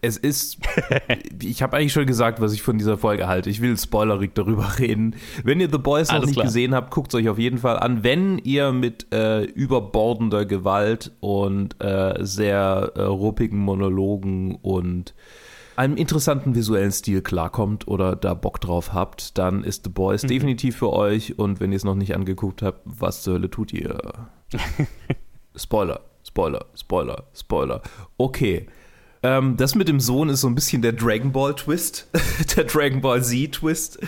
Es 0.00 0.16
ist, 0.16 0.58
ich 1.42 1.62
habe 1.62 1.76
eigentlich 1.76 1.92
schon 1.92 2.06
gesagt, 2.06 2.40
was 2.40 2.52
ich 2.52 2.62
von 2.62 2.78
dieser 2.78 2.96
Folge 2.96 3.26
halte. 3.26 3.50
Ich 3.50 3.60
will 3.60 3.76
spoilerig 3.76 4.34
darüber 4.34 4.72
reden. 4.78 5.16
Wenn 5.42 5.60
ihr 5.60 5.68
The 5.70 5.78
Boys 5.78 6.12
noch 6.12 6.20
nicht 6.20 6.34
klar. 6.34 6.46
gesehen 6.46 6.74
habt, 6.74 6.90
guckt 6.90 7.12
es 7.12 7.20
euch 7.20 7.28
auf 7.28 7.38
jeden 7.38 7.58
Fall 7.58 7.78
an. 7.78 8.04
Wenn 8.04 8.38
ihr 8.38 8.72
mit 8.72 9.12
äh, 9.12 9.42
überbordender 9.42 10.46
Gewalt 10.46 11.12
und 11.20 11.82
äh, 11.82 12.14
sehr 12.20 12.92
äh, 12.94 13.02
ruppigen 13.02 13.58
Monologen 13.58 14.56
und 14.56 15.14
einem 15.76 15.96
interessanten 15.96 16.54
visuellen 16.54 16.92
Stil 16.92 17.20
klarkommt 17.20 17.88
oder 17.88 18.14
da 18.14 18.34
Bock 18.34 18.60
drauf 18.60 18.92
habt, 18.92 19.38
dann 19.38 19.64
ist 19.64 19.84
The 19.84 19.90
Boys 19.90 20.22
mhm. 20.22 20.28
definitiv 20.28 20.76
für 20.76 20.92
euch. 20.92 21.36
Und 21.36 21.58
wenn 21.58 21.72
ihr 21.72 21.76
es 21.76 21.84
noch 21.84 21.96
nicht 21.96 22.14
angeguckt 22.14 22.62
habt, 22.62 22.80
was 22.84 23.22
zur 23.22 23.34
Hölle 23.34 23.50
tut 23.50 23.72
ihr? 23.72 23.98
Spoiler, 25.56 26.00
Spoiler, 26.22 26.66
Spoiler, 26.76 27.24
Spoiler. 27.34 27.82
Okay. 28.18 28.66
Ähm, 29.24 29.56
das 29.56 29.74
mit 29.74 29.88
dem 29.88 30.00
Sohn 30.00 30.28
ist 30.28 30.42
so 30.42 30.48
ein 30.48 30.54
bisschen 30.54 30.82
der 30.82 30.92
Dragon 30.92 31.32
Ball 31.32 31.54
Twist, 31.54 32.10
der 32.56 32.64
Dragon 32.64 33.00
Ball 33.00 33.24
Z 33.24 33.52
Twist. 33.52 33.98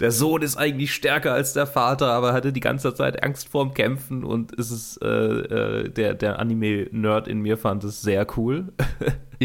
Der 0.00 0.10
Sohn 0.10 0.42
ist 0.42 0.56
eigentlich 0.56 0.92
stärker 0.92 1.32
als 1.32 1.52
der 1.52 1.68
Vater, 1.68 2.08
aber 2.08 2.32
hatte 2.32 2.52
die 2.52 2.60
ganze 2.60 2.92
Zeit 2.92 3.22
Angst 3.22 3.48
vorm 3.48 3.74
Kämpfen 3.74 4.24
und 4.24 4.50
ist 4.50 4.72
es 4.72 4.96
äh, 4.96 5.06
äh, 5.06 5.88
der, 5.88 6.14
der 6.14 6.40
Anime-Nerd 6.40 7.28
in 7.28 7.42
mir 7.42 7.58
fand 7.58 7.84
es 7.84 8.02
sehr 8.02 8.26
cool. 8.36 8.72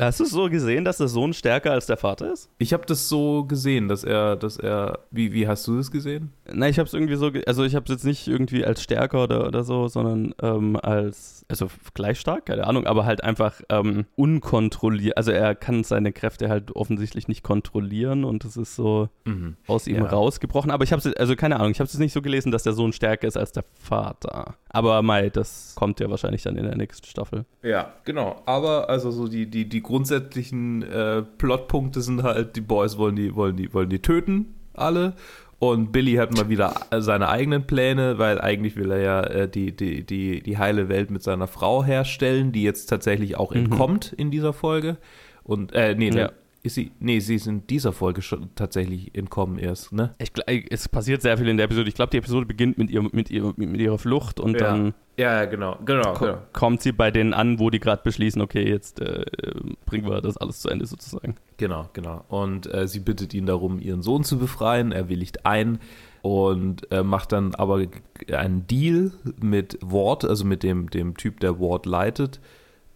Hast 0.00 0.20
du 0.20 0.24
es 0.24 0.30
so 0.30 0.48
gesehen, 0.48 0.84
dass 0.84 0.98
der 0.98 1.08
Sohn 1.08 1.32
stärker 1.32 1.72
als 1.72 1.86
der 1.86 1.96
Vater 1.96 2.32
ist? 2.32 2.50
Ich 2.58 2.72
habe 2.72 2.86
das 2.86 3.08
so 3.08 3.44
gesehen, 3.44 3.88
dass 3.88 4.04
er, 4.04 4.36
dass 4.36 4.56
er. 4.56 5.00
Wie, 5.10 5.32
wie 5.32 5.48
hast 5.48 5.66
du 5.66 5.76
das 5.76 5.90
gesehen? 5.90 6.32
Nein, 6.52 6.70
ich 6.70 6.78
habe 6.78 6.86
es 6.86 6.94
irgendwie 6.94 7.16
so, 7.16 7.30
also 7.46 7.64
ich 7.64 7.74
habe 7.74 7.84
es 7.84 7.90
jetzt 7.90 8.04
nicht 8.04 8.26
irgendwie 8.28 8.64
als 8.64 8.82
stärker 8.82 9.24
oder, 9.24 9.46
oder 9.46 9.64
so, 9.64 9.88
sondern 9.88 10.34
ähm, 10.42 10.76
als, 10.76 11.44
also 11.48 11.68
gleich 11.94 12.18
stark, 12.20 12.46
keine 12.46 12.66
Ahnung, 12.66 12.86
aber 12.86 13.04
halt 13.04 13.24
einfach 13.24 13.60
ähm, 13.68 14.06
unkontrolliert. 14.16 15.16
Also 15.16 15.32
er 15.32 15.54
kann 15.54 15.84
seine 15.84 16.12
Kräfte 16.12 16.48
halt 16.48 16.74
offensichtlich 16.76 17.28
nicht 17.28 17.42
kontrollieren 17.42 18.24
und 18.24 18.44
es 18.44 18.56
ist 18.56 18.76
so 18.76 19.08
mhm. 19.24 19.56
aus 19.66 19.86
ihm 19.86 19.96
ja. 19.96 20.06
rausgebrochen. 20.06 20.70
Aber 20.70 20.84
ich 20.84 20.92
habe 20.92 21.00
es, 21.00 21.14
also 21.16 21.36
keine 21.36 21.56
Ahnung, 21.56 21.72
ich 21.72 21.80
habe 21.80 21.88
es 21.88 21.98
nicht 21.98 22.12
so 22.12 22.22
gelesen, 22.22 22.52
dass 22.52 22.62
der 22.62 22.72
Sohn 22.72 22.92
stärker 22.92 23.26
ist 23.26 23.36
als 23.36 23.52
der 23.52 23.64
Vater. 23.74 24.56
Aber 24.72 25.02
Mai, 25.02 25.30
das 25.30 25.74
kommt 25.74 26.00
ja 26.00 26.08
wahrscheinlich 26.10 26.42
dann 26.42 26.56
in 26.56 26.64
der 26.64 26.76
nächsten 26.76 27.06
Staffel. 27.06 27.44
Ja, 27.62 27.92
genau. 28.04 28.40
Aber 28.46 28.88
also 28.88 29.10
so 29.10 29.26
die, 29.26 29.46
die, 29.46 29.68
die 29.68 29.82
grundsätzlichen 29.82 30.82
äh, 30.82 31.22
Plotpunkte 31.22 32.00
sind 32.00 32.22
halt, 32.22 32.56
die 32.56 32.60
Boys 32.60 32.96
wollen 32.96 33.16
die, 33.16 33.34
wollen 33.34 33.56
die, 33.56 33.74
wollen 33.74 33.90
die 33.90 34.00
töten, 34.00 34.54
alle. 34.74 35.14
Und 35.58 35.92
Billy 35.92 36.14
hat 36.14 36.34
mal 36.34 36.48
wieder 36.48 36.72
seine 37.00 37.28
eigenen 37.28 37.66
Pläne, 37.66 38.18
weil 38.18 38.40
eigentlich 38.40 38.76
will 38.76 38.90
er 38.92 39.00
ja 39.00 39.22
äh, 39.22 39.48
die, 39.48 39.76
die, 39.76 40.06
die, 40.06 40.40
die 40.40 40.56
heile 40.56 40.88
Welt 40.88 41.10
mit 41.10 41.22
seiner 41.22 41.48
Frau 41.48 41.84
herstellen, 41.84 42.50
die 42.52 42.62
jetzt 42.62 42.86
tatsächlich 42.86 43.36
auch 43.36 43.50
mhm. 43.50 43.64
entkommt 43.64 44.12
in 44.12 44.30
dieser 44.30 44.52
Folge. 44.52 44.96
Und, 45.42 45.74
äh, 45.74 45.94
nee, 45.96 46.10
ja. 46.10 46.30
Ist 46.62 46.74
sie, 46.74 46.92
nee, 47.00 47.20
sie 47.20 47.36
ist 47.36 47.46
in 47.46 47.66
dieser 47.66 47.92
Folge 47.92 48.20
schon 48.20 48.50
tatsächlich 48.54 49.14
entkommen 49.14 49.58
erst, 49.58 49.92
ne? 49.92 50.14
Ich, 50.18 50.30
es 50.70 50.90
passiert 50.90 51.22
sehr 51.22 51.38
viel 51.38 51.48
in 51.48 51.56
der 51.56 51.64
Episode. 51.64 51.88
Ich 51.88 51.94
glaube, 51.94 52.10
die 52.10 52.18
Episode 52.18 52.44
beginnt 52.44 52.76
mit, 52.76 52.90
ihr, 52.90 53.02
mit, 53.02 53.30
ihr, 53.30 53.54
mit 53.56 53.80
ihrer 53.80 53.96
Flucht 53.96 54.38
und 54.40 54.52
ja. 54.52 54.58
dann 54.58 54.94
ja, 55.16 55.44
genau, 55.44 55.78
genau, 55.84 56.14
ko 56.14 56.24
genau. 56.24 56.38
kommt 56.52 56.82
sie 56.82 56.92
bei 56.92 57.10
denen 57.10 57.34
an, 57.34 57.58
wo 57.58 57.70
die 57.70 57.80
gerade 57.80 58.02
beschließen, 58.02 58.40
okay, 58.40 58.66
jetzt 58.66 59.00
äh, 59.00 59.24
bringen 59.86 60.08
wir 60.08 60.20
das 60.20 60.36
alles 60.36 60.60
zu 60.60 60.68
Ende 60.68 60.86
sozusagen. 60.86 61.34
Genau, 61.56 61.88
genau. 61.92 62.24
Und 62.28 62.72
äh, 62.72 62.86
sie 62.86 63.00
bittet 63.00 63.34
ihn 63.34 63.46
darum, 63.46 63.80
ihren 63.80 64.02
Sohn 64.02 64.24
zu 64.24 64.38
befreien. 64.38 64.92
Er 64.92 65.08
willigt 65.08 65.44
ein 65.44 65.78
und 66.22 66.90
äh, 66.90 67.02
macht 67.02 67.32
dann 67.32 67.54
aber 67.54 67.86
einen 68.32 68.66
Deal 68.66 69.12
mit 69.40 69.78
Ward, 69.82 70.24
also 70.24 70.44
mit 70.44 70.62
dem, 70.62 70.90
dem 70.90 71.16
Typ, 71.16 71.40
der 71.40 71.58
Ward 71.58 71.86
leitet 71.86 72.40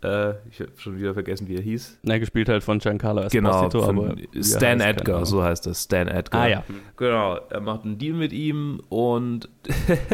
äh, 0.05 0.35
ich 0.51 0.61
habe 0.61 0.71
schon 0.77 0.99
wieder 0.99 1.15
vergessen, 1.15 1.49
wie 1.49 1.57
er 1.57 1.63
hieß. 1.63 2.01
Na, 2.03 2.19
gespielt 2.19 2.49
halt 2.51 2.63
von 2.63 2.79
Giancarlo 2.79 3.23
Esposito. 3.23 3.87
Genau, 3.87 4.05
aber 4.05 4.17
Stan 4.43 4.81
Edgar, 4.81 5.25
so 5.25 5.43
heißt 5.43 5.67
das, 5.67 5.85
Stan 5.85 6.09
Edgar. 6.09 6.43
Ah 6.43 6.47
ja. 6.47 6.65
Genau, 6.97 7.39
er 7.49 7.61
macht 7.61 7.85
einen 7.85 7.97
Deal 7.97 8.15
mit 8.15 8.33
ihm 8.33 8.83
und 8.91 9.49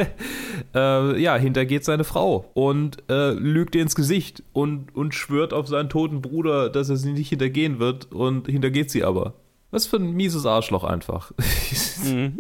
äh, 0.75 1.21
ja, 1.21 1.37
hintergeht 1.37 1.85
seine 1.85 2.05
Frau 2.05 2.51
und 2.55 3.03
äh, 3.11 3.33
lügt 3.33 3.75
ihr 3.75 3.83
ins 3.83 3.97
Gesicht 3.97 4.45
und, 4.53 4.95
und 4.95 5.15
schwört 5.15 5.53
auf 5.53 5.67
seinen 5.67 5.89
toten 5.89 6.23
Bruder, 6.23 6.71
dass 6.71 6.89
er 6.89 6.97
sie 6.97 7.13
nicht 7.13 7.31
hintergehen 7.31 7.81
wird 7.81 8.13
und 8.13 8.47
hintergeht 8.47 8.91
sie 8.91 9.03
aber. 9.03 9.35
Was 9.73 9.87
für 9.87 9.97
ein 9.97 10.13
mieses 10.13 10.47
Arschloch 10.47 10.85
einfach. 10.85 11.33
mhm. 12.05 12.39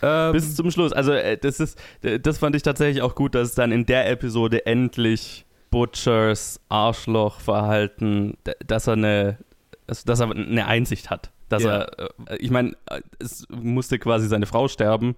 Ähm, 0.00 0.32
Bis 0.32 0.54
zum 0.54 0.70
Schluss. 0.70 0.92
Also, 0.92 1.12
äh, 1.12 1.36
das 1.36 1.60
ist, 1.60 1.78
das 2.22 2.38
fand 2.38 2.56
ich 2.56 2.62
tatsächlich 2.62 3.02
auch 3.02 3.14
gut, 3.14 3.34
dass 3.34 3.48
es 3.48 3.54
dann 3.54 3.70
in 3.70 3.84
der 3.84 4.08
Episode 4.08 4.64
endlich 4.64 5.44
Butchers 5.72 6.60
Arschlochverhalten, 6.68 8.36
dass 8.64 8.86
er 8.86 8.92
eine, 8.92 9.38
dass 9.86 10.20
er 10.20 10.30
eine 10.30 10.66
Einsicht 10.66 11.10
hat. 11.10 11.32
Dass 11.48 11.64
ja. 11.64 11.80
er, 11.80 12.10
äh, 12.28 12.36
ich 12.36 12.50
meine, 12.50 12.76
es 13.18 13.46
musste 13.50 13.98
quasi 13.98 14.28
seine 14.28 14.46
Frau 14.46 14.68
sterben 14.68 15.16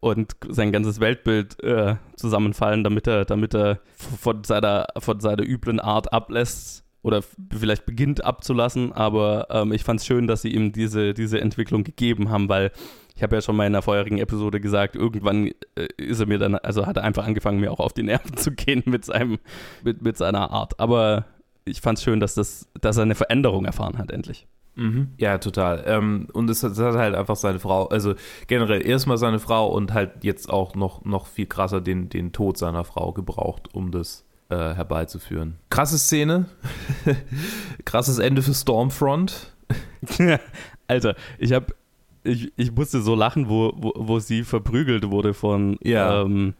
und 0.00 0.36
sein 0.48 0.72
ganzes 0.72 1.00
Weltbild 1.00 1.62
äh, 1.62 1.96
zusammenfallen, 2.16 2.84
damit 2.84 3.06
er, 3.06 3.26
damit 3.26 3.54
er 3.54 3.80
von 3.96 4.44
seiner, 4.44 4.86
von 4.96 5.20
seiner 5.20 5.42
üblen 5.42 5.80
Art 5.80 6.12
ablässt 6.12 6.84
oder 7.08 7.22
vielleicht 7.50 7.86
beginnt 7.86 8.22
abzulassen. 8.22 8.92
Aber 8.92 9.48
ähm, 9.50 9.72
ich 9.72 9.82
fand 9.82 10.00
es 10.00 10.06
schön, 10.06 10.26
dass 10.26 10.42
sie 10.42 10.50
ihm 10.50 10.72
diese, 10.72 11.14
diese 11.14 11.40
Entwicklung 11.40 11.82
gegeben 11.82 12.28
haben, 12.28 12.48
weil 12.48 12.70
ich 13.16 13.22
habe 13.22 13.34
ja 13.34 13.42
schon 13.42 13.56
mal 13.56 13.66
in 13.66 13.72
der 13.72 13.82
vorherigen 13.82 14.18
Episode 14.18 14.60
gesagt, 14.60 14.94
irgendwann 14.94 15.48
äh, 15.74 15.88
ist 15.96 16.20
er 16.20 16.26
mir 16.26 16.38
dann, 16.38 16.54
also 16.54 16.86
hat 16.86 16.98
er 16.98 17.02
einfach 17.02 17.26
angefangen, 17.26 17.58
mir 17.58 17.72
auch 17.72 17.80
auf 17.80 17.94
die 17.94 18.04
Nerven 18.04 18.36
zu 18.36 18.52
gehen 18.52 18.82
mit 18.84 19.06
seinem, 19.06 19.38
mit, 19.82 20.02
mit 20.02 20.16
seiner 20.16 20.50
Art. 20.50 20.78
Aber 20.78 21.24
ich 21.64 21.80
fand 21.80 21.98
es 21.98 22.04
schön, 22.04 22.20
dass 22.20 22.34
das, 22.34 22.68
dass 22.80 22.98
er 22.98 23.04
eine 23.04 23.14
Veränderung 23.14 23.64
erfahren 23.64 23.98
hat, 23.98 24.10
endlich. 24.10 24.46
Mhm. 24.76 25.08
Ja, 25.16 25.38
total. 25.38 25.82
Ähm, 25.86 26.28
und 26.32 26.48
es 26.50 26.62
hat 26.62 26.76
halt 26.76 27.14
einfach 27.14 27.36
seine 27.36 27.58
Frau, 27.58 27.86
also 27.86 28.14
generell 28.46 28.86
erstmal 28.86 29.16
seine 29.16 29.40
Frau 29.40 29.66
und 29.66 29.94
halt 29.94 30.22
jetzt 30.22 30.48
auch 30.48 30.74
noch, 30.76 31.04
noch 31.04 31.26
viel 31.26 31.46
krasser 31.46 31.80
den, 31.80 32.10
den 32.10 32.32
Tod 32.32 32.58
seiner 32.58 32.84
Frau 32.84 33.12
gebraucht, 33.12 33.74
um 33.74 33.90
das 33.90 34.27
äh, 34.50 34.74
herbeizuführen. 34.74 35.58
Krasse 35.70 35.98
Szene. 35.98 36.46
Krasses 37.84 38.18
Ende 38.18 38.42
für 38.42 38.54
Stormfront. 38.54 39.52
Alter, 40.86 41.16
ich 41.38 41.52
habe 41.52 41.74
ich, 42.24 42.52
ich 42.56 42.72
musste 42.72 43.00
so 43.00 43.14
lachen, 43.14 43.48
wo, 43.48 43.72
wo, 43.76 43.92
wo 43.96 44.18
sie 44.18 44.44
verprügelt 44.44 45.10
wurde 45.10 45.34
von 45.34 45.78
ja. 45.82 46.22
ähm, 46.22 46.54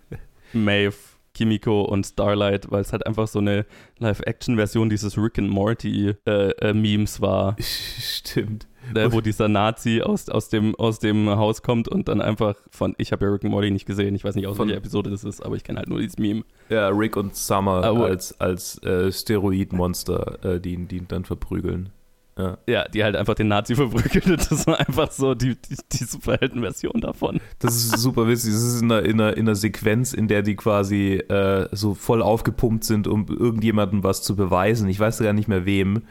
Maeve, 0.52 0.96
Kimiko 1.38 1.82
und 1.82 2.04
Starlight, 2.04 2.68
weil 2.72 2.80
es 2.80 2.92
halt 2.92 3.06
einfach 3.06 3.28
so 3.28 3.38
eine 3.38 3.64
Live-Action-Version 4.00 4.90
dieses 4.90 5.16
Rick 5.16 5.38
and 5.38 5.48
Morty-Memes 5.50 7.14
äh, 7.14 7.18
äh, 7.18 7.22
war. 7.22 7.56
Stimmt. 7.60 8.66
Äh, 8.92 9.12
wo 9.12 9.20
dieser 9.20 9.48
Nazi 9.48 10.02
aus, 10.02 10.28
aus, 10.28 10.48
dem, 10.48 10.74
aus 10.76 10.98
dem 10.98 11.28
Haus 11.28 11.62
kommt 11.62 11.86
und 11.88 12.08
dann 12.08 12.20
einfach 12.20 12.56
von, 12.70 12.94
ich 12.98 13.12
habe 13.12 13.26
ja 13.26 13.30
Rick 13.30 13.44
and 13.44 13.52
Morty 13.52 13.70
nicht 13.70 13.86
gesehen, 13.86 14.16
ich 14.16 14.24
weiß 14.24 14.34
nicht, 14.34 14.48
aus 14.48 14.58
welcher 14.58 14.76
Episode 14.76 15.10
das 15.10 15.22
ist, 15.22 15.40
aber 15.42 15.54
ich 15.54 15.62
kenne 15.62 15.78
halt 15.78 15.88
nur 15.88 16.00
dieses 16.00 16.18
Meme. 16.18 16.42
Ja, 16.70 16.88
Rick 16.88 17.16
und 17.16 17.36
Summer 17.36 17.84
ah, 17.84 18.02
als, 18.02 18.40
als 18.40 18.82
äh, 18.82 19.12
Steroidmonster, 19.12 20.44
äh, 20.44 20.60
die, 20.60 20.76
die 20.86 20.96
ihn 20.96 21.06
dann 21.06 21.24
verprügeln. 21.24 21.90
Ja. 22.38 22.56
Ja, 22.68 22.88
die 22.88 23.02
halt 23.02 23.16
einfach 23.16 23.34
den 23.34 23.48
Nazi 23.48 23.74
verprügelt. 23.74 24.50
Das 24.50 24.66
war 24.66 24.78
einfach 24.78 25.10
so 25.10 25.34
die, 25.34 25.56
die, 25.56 25.76
die 25.92 26.04
Superhelden-Version 26.04 27.00
davon. 27.00 27.40
Das 27.58 27.74
ist 27.76 27.98
super 27.98 28.28
witzig. 28.28 28.52
Das 28.52 28.62
ist 28.62 28.80
in 28.82 28.92
einer, 28.92 29.02
in 29.04 29.20
einer, 29.20 29.36
in 29.36 29.46
einer 29.48 29.54
Sequenz, 29.56 30.12
in 30.14 30.28
der 30.28 30.42
die 30.42 30.54
quasi 30.54 31.14
äh, 31.14 31.68
so 31.72 31.94
voll 31.94 32.22
aufgepumpt 32.22 32.84
sind, 32.84 33.08
um 33.08 33.26
irgendjemandem 33.28 34.04
was 34.04 34.22
zu 34.22 34.36
beweisen. 34.36 34.88
Ich 34.88 35.00
weiß 35.00 35.18
gar 35.18 35.32
nicht 35.32 35.48
mehr 35.48 35.66
wem. 35.66 36.02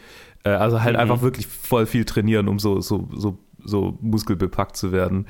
Äh, 0.43 0.49
also 0.49 0.81
halt 0.81 0.95
Mhm. 0.95 1.01
einfach 1.01 1.21
wirklich 1.21 1.47
voll 1.47 1.85
viel 1.85 2.03
trainieren, 2.05 2.47
um 2.49 2.59
so, 2.59 2.81
so, 2.81 3.07
so, 3.15 3.39
so 3.63 3.97
muskelbepackt 4.01 4.75
zu 4.75 4.91
werden. 4.91 5.27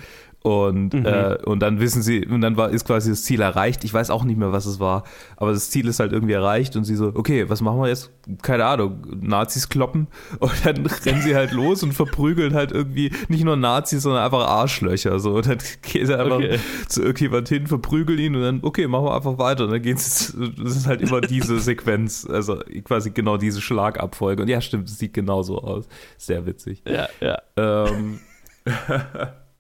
Und, 0.48 0.94
Mhm. 0.94 1.06
äh, 1.06 1.38
und 1.46 1.60
dann 1.60 1.80
wissen 1.82 2.02
sie, 2.02 2.26
und 2.26 2.40
dann 2.40 2.56
war, 2.56 2.70
ist 2.70 2.86
quasi 2.86 3.10
das 3.10 3.24
Ziel 3.24 3.42
erreicht. 3.42 3.84
Ich 3.84 3.94
weiß 3.94 4.10
auch 4.10 4.24
nicht 4.24 4.38
mehr, 4.38 4.54
was 4.54 4.66
es 4.66 4.80
war, 4.80 5.04
aber 5.36 5.52
das 5.52 5.70
Ziel 5.70 5.88
ist 5.90 6.00
halt 6.00 6.14
irgendwie 6.14 6.34
erreicht 6.36 6.76
und 6.78 6.86
sie 6.86 6.96
so, 6.96 7.12
okay, 7.16 7.50
was 7.50 7.60
machen 7.62 7.82
wir 7.82 7.90
jetzt? 7.90 8.12
Keine 8.42 8.64
Ahnung, 8.66 9.02
Nazis 9.20 9.68
kloppen 9.68 10.08
und 10.40 10.54
dann 10.66 10.86
rennen 10.86 11.22
sie 11.22 11.36
halt 11.36 11.52
los 11.52 11.84
und 11.84 11.94
verprügeln 11.94 12.54
halt 12.54 12.72
irgendwie 12.72 13.12
nicht 13.28 13.44
nur 13.44 13.58
Nazis, 13.58 14.04
sondern 14.04 14.24
einfach 14.24 14.48
Arschlöcher. 14.48 15.20
So, 15.20 15.36
und 15.36 15.48
dann 15.48 15.58
gehen 15.82 16.06
sie 16.06 16.18
einfach 16.18 16.38
Okay. 16.38 16.60
zu 16.88 17.02
irgendjemand 17.02 17.50
hin, 17.50 17.68
verprügeln 17.68 18.20
ihn 18.20 18.36
und 18.36 18.42
dann, 18.44 18.60
okay, 18.64 18.88
machen 18.88 19.06
wir 19.06 19.16
einfach 19.16 19.38
weiter. 19.38 19.66
Und 19.66 19.72
dann 19.72 19.82
geht 19.82 19.98
es, 19.98 20.34
das 20.64 20.78
ist 20.78 20.88
halt 20.88 21.02
immer 21.02 21.20
diese 21.20 21.60
Sequenz, 21.68 22.26
also 22.30 22.60
quasi 22.86 23.10
genau 23.12 23.36
diese 23.38 23.60
Schlagabfolge. 23.60 24.44
Und 24.44 24.48
ja, 24.48 24.62
stimmt, 24.62 24.88
es 24.88 24.98
sieht 24.98 25.14
genau 25.14 25.44
so 25.44 25.62
aus. 25.62 25.88
Sehr 26.18 26.46
witzig. 26.46 26.84
Ja, 26.88 27.10
ja. 27.20 27.38
Ähm, 27.58 28.20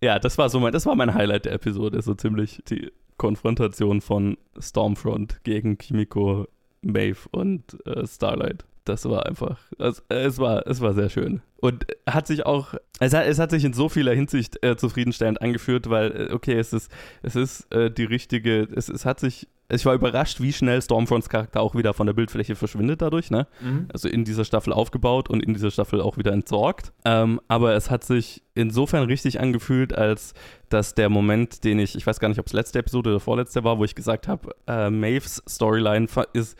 Ja, 0.02 0.20
das 0.20 0.38
war 0.38 0.50
so 0.50 0.60
mein, 0.60 0.72
das 0.72 0.86
war 0.86 0.96
mein 0.96 1.14
Highlight 1.14 1.46
der 1.46 1.54
Episode, 1.54 2.02
so 2.02 2.14
ziemlich 2.14 2.62
die 2.70 2.92
Konfrontation 3.18 4.02
von 4.02 4.38
Stormfront 4.60 5.44
gegen 5.44 5.78
Kimiko, 5.78 6.48
Maeve 6.82 7.28
und 7.32 7.86
äh, 7.88 8.06
Starlight. 8.06 8.66
Das 8.88 9.04
war 9.10 9.26
einfach, 9.26 9.60
es, 9.80 10.02
es 10.08 10.40
war, 10.40 10.66
es 10.66 10.80
war 10.80 10.94
sehr 10.94 11.10
schön. 11.10 11.42
Und 11.60 11.86
hat 12.08 12.26
sich 12.26 12.46
auch, 12.46 12.74
es 13.00 13.14
hat, 13.14 13.26
es 13.26 13.38
hat 13.38 13.52
sich 13.52 13.66
in 13.66 13.74
so 13.74 13.90
vieler 13.90 14.14
Hinsicht 14.14 14.64
äh, 14.64 14.78
zufriedenstellend 14.78 15.42
angeführt, 15.42 15.90
weil, 15.90 16.30
äh, 16.30 16.34
okay, 16.34 16.54
es 16.54 16.72
ist, 16.72 16.90
es 17.22 17.36
ist 17.36 17.74
äh, 17.74 17.92
die 17.92 18.06
richtige, 18.06 18.68
es, 18.74 18.88
es 18.88 19.06
hat 19.06 19.20
sich, 19.20 19.50
ich 19.70 19.86
war 19.86 19.94
überrascht, 19.94 20.40
wie 20.40 20.54
schnell 20.54 20.82
Stormfronts 20.82 21.28
Charakter 21.28 21.60
auch 21.60 21.76
wieder 21.76 21.94
von 21.94 22.08
der 22.08 22.14
Bildfläche 22.14 22.56
verschwindet 22.56 23.02
dadurch, 23.02 23.30
ne? 23.30 23.48
also 23.92 24.08
in 24.08 24.24
dieser 24.24 24.46
Staffel 24.46 24.72
aufgebaut 24.72 25.30
und 25.30 25.44
in 25.44 25.54
dieser 25.54 25.72
Staffel 25.72 26.00
auch 26.00 26.18
wieder 26.18 26.32
entsorgt. 26.32 26.94
Ähm, 27.04 27.42
aber 27.50 27.74
es 27.74 27.92
hat 27.92 28.06
sich 28.06 28.44
insofern 28.56 29.04
richtig 29.04 29.42
angefühlt, 29.42 29.94
als 29.94 30.34
dass 30.70 30.96
der 30.96 31.10
Moment, 31.10 31.66
den 31.66 31.80
ich, 31.80 31.96
ich 31.96 32.08
weiß 32.08 32.22
gar 32.22 32.30
nicht, 32.30 32.40
ob 32.40 32.48
es 32.48 32.54
letzte 32.54 32.80
Episode 32.80 33.10
oder 33.10 33.20
vorletzte 33.20 33.66
war, 33.66 33.78
wo 33.78 33.84
ich 33.84 33.96
gesagt 33.96 34.30
habe, 34.30 34.56
äh, 34.68 34.90
Maves 34.90 35.44
Storyline 35.46 36.08
ist, 36.32 36.58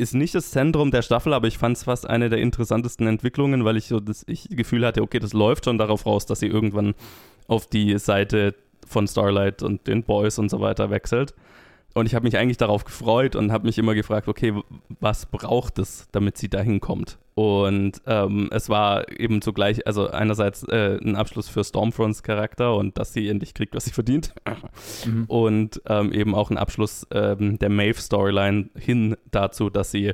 ist 0.00 0.14
nicht 0.14 0.34
das 0.34 0.50
Zentrum 0.50 0.90
der 0.90 1.02
Staffel, 1.02 1.32
aber 1.32 1.46
ich 1.46 1.58
fand 1.58 1.76
es 1.76 1.84
fast 1.84 2.08
eine 2.08 2.28
der 2.28 2.40
interessantesten 2.40 3.06
Entwicklungen, 3.06 3.64
weil 3.64 3.76
ich 3.76 3.86
so 3.86 4.00
das 4.00 4.24
ich 4.26 4.48
Gefühl 4.50 4.84
hatte, 4.86 5.02
okay, 5.02 5.18
das 5.18 5.32
läuft 5.32 5.66
schon 5.66 5.78
darauf 5.78 6.06
raus, 6.06 6.26
dass 6.26 6.40
sie 6.40 6.48
irgendwann 6.48 6.94
auf 7.46 7.66
die 7.66 7.98
Seite 7.98 8.54
von 8.86 9.06
Starlight 9.06 9.62
und 9.62 9.86
den 9.86 10.02
Boys 10.02 10.38
und 10.38 10.50
so 10.50 10.60
weiter 10.60 10.90
wechselt. 10.90 11.34
Und 11.94 12.06
ich 12.06 12.14
habe 12.14 12.24
mich 12.24 12.36
eigentlich 12.36 12.56
darauf 12.56 12.84
gefreut 12.84 13.34
und 13.34 13.50
habe 13.50 13.66
mich 13.66 13.76
immer 13.78 13.94
gefragt, 13.94 14.28
okay, 14.28 14.54
was 15.00 15.26
braucht 15.26 15.78
es, 15.78 16.06
damit 16.12 16.38
sie 16.38 16.48
dahin 16.48 16.80
kommt? 16.80 17.18
Und 17.34 18.00
ähm, 18.06 18.48
es 18.52 18.68
war 18.68 19.10
eben 19.18 19.42
zugleich, 19.42 19.86
also 19.86 20.08
einerseits 20.08 20.62
äh, 20.64 20.98
ein 21.02 21.16
Abschluss 21.16 21.48
für 21.48 21.64
Stormfronts 21.64 22.22
Charakter 22.22 22.76
und 22.76 22.98
dass 22.98 23.12
sie 23.12 23.28
endlich 23.28 23.54
kriegt, 23.54 23.74
was 23.74 23.86
sie 23.86 23.92
verdient. 23.92 24.34
Mhm. 25.06 25.24
Und 25.26 25.82
ähm, 25.86 26.12
eben 26.12 26.34
auch 26.34 26.50
ein 26.50 26.58
Abschluss 26.58 27.06
ähm, 27.12 27.58
der 27.58 27.70
Maeve-Storyline 27.70 28.68
hin 28.76 29.16
dazu, 29.30 29.70
dass 29.70 29.90
sie 29.90 30.12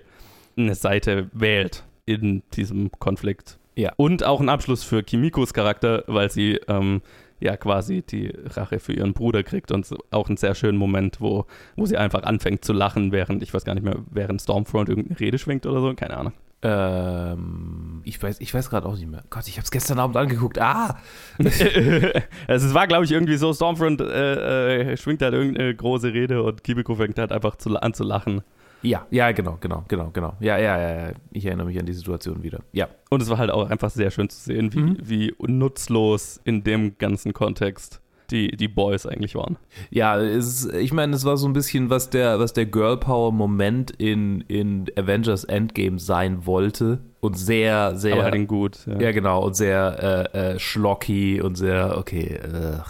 eine 0.57 0.75
Seite 0.75 1.29
wählt 1.33 1.85
in 2.07 2.43
diesem 2.55 2.91
Konflikt. 2.93 3.59
Ja. 3.75 3.93
Und 3.97 4.25
auch 4.25 4.41
ein 4.41 4.49
Abschluss 4.49 4.85
für 4.85 5.03
Kimikos 5.03 5.53
Charakter, 5.53 6.05
weil 6.07 6.31
sie 6.31 6.61
ähm, 6.69 7.03
ja 7.41 7.57
quasi 7.57 8.03
die 8.03 8.33
Rache 8.45 8.79
für 8.79 8.93
ihren 8.93 9.13
Bruder 9.13 9.43
kriegt 9.43 9.73
und 9.73 9.89
auch 10.11 10.29
einen 10.29 10.37
sehr 10.37 10.55
schönen 10.55 10.79
Moment, 10.79 11.21
wo, 11.21 11.47
wo 11.77 11.87
sie 11.87 11.97
einfach 11.97 12.23
anfängt 12.23 12.65
zu 12.65 12.73
lachen, 12.73 13.13
während, 13.13 13.43
ich 13.43 13.53
weiß 13.53 13.65
gar 13.65 13.75
nicht 13.75 13.85
mehr, 13.85 13.97
während 14.11 14.41
Stormfront 14.41 14.89
irgendeine 14.89 15.21
Rede 15.21 15.39
schwingt 15.39 15.67
oder 15.67 15.81
so, 15.81 15.95
keine 15.95 16.17
Ahnung. 16.17 16.33
ähm, 16.63 18.01
ich 18.05 18.23
weiß, 18.23 18.41
ich 18.41 18.55
weiß 18.55 18.71
gerade 18.71 18.89
auch 18.89 18.97
nicht 18.97 19.11
mehr. 19.11 19.25
Gott, 19.31 19.47
ich 19.47 19.57
habe 19.57 19.65
es 19.65 19.71
gestern 19.71 19.99
Abend 19.99 20.17
angeguckt. 20.17 20.59
Ah! 20.59 20.99
also 21.39 22.67
es 22.67 22.75
war, 22.75 22.87
glaube 22.87 23.05
ich, 23.05 23.13
irgendwie 23.13 23.37
so, 23.37 23.53
Stormfront 23.53 24.01
äh, 24.01 24.93
äh, 24.93 24.97
schwingt 24.97 25.23
halt 25.23 25.35
irgendeine 25.35 25.75
große 25.75 26.13
Rede 26.13 26.43
und 26.43 26.65
Kimiko 26.65 26.95
fängt 26.95 27.19
halt 27.19 27.33
einfach 27.33 27.57
zu, 27.57 27.77
an 27.77 27.93
zu 27.93 28.05
lachen. 28.05 28.43
Ja, 28.83 29.07
ja, 29.11 29.33
genau, 29.33 29.57
genau, 29.61 29.85
genau, 29.89 30.11
genau. 30.13 30.35
Ja, 30.41 30.59
ja, 30.59 30.79
ja. 30.79 31.13
Ich 31.33 31.45
erinnere 31.47 31.67
mich 31.67 31.79
an 31.79 31.87
die 31.87 31.93
Situation 31.95 32.43
wieder. 32.43 32.61
Ja. 32.73 32.89
Und 33.11 33.23
es 33.23 33.29
war 33.29 33.39
halt 33.39 33.51
auch 33.51 33.69
einfach 33.69 33.91
sehr 33.91 34.11
schön 34.11 34.29
zu 34.29 34.39
sehen, 34.41 34.73
wie, 34.75 34.79
Mhm. 34.81 34.97
wie 35.03 35.35
nutzlos 35.47 36.41
in 36.45 36.63
dem 36.63 36.97
ganzen 36.99 37.33
Kontext 37.33 38.01
die, 38.31 38.57
die 38.57 38.67
Boys 38.69 39.07
eigentlich 39.07 39.35
waren. 39.37 39.57
Ja, 39.91 40.19
es, 40.21 40.67
ich 40.67 40.93
meine, 40.93 41.15
es 41.15 41.25
war 41.25 41.37
so 41.37 41.47
ein 41.47 41.53
bisschen, 41.53 41.91
was 41.91 42.11
der, 42.11 42.39
was 42.41 42.53
der 42.53 42.67
Girl 42.67 42.97
Power 42.97 43.31
Moment 43.33 43.93
in, 43.93 44.41
in 44.43 44.87
Avengers 44.97 45.45
Endgame 45.45 45.99
sein 46.01 46.45
wollte. 46.45 46.99
Und 47.21 47.39
sehr, 47.39 47.97
sehr. 47.97 48.15
Aber 48.15 48.25
halt 48.25 48.35
in 48.35 48.47
gut. 48.49 48.81
Ja. 48.87 49.01
ja, 49.01 49.13
genau. 49.13 49.45
Und 49.45 49.55
sehr 49.57 50.29
äh, 50.35 50.55
äh, 50.55 50.59
schlocky 50.59 51.41
und 51.41 51.57
sehr, 51.57 51.97
okay. 51.99 52.41
ugh. 52.45 52.85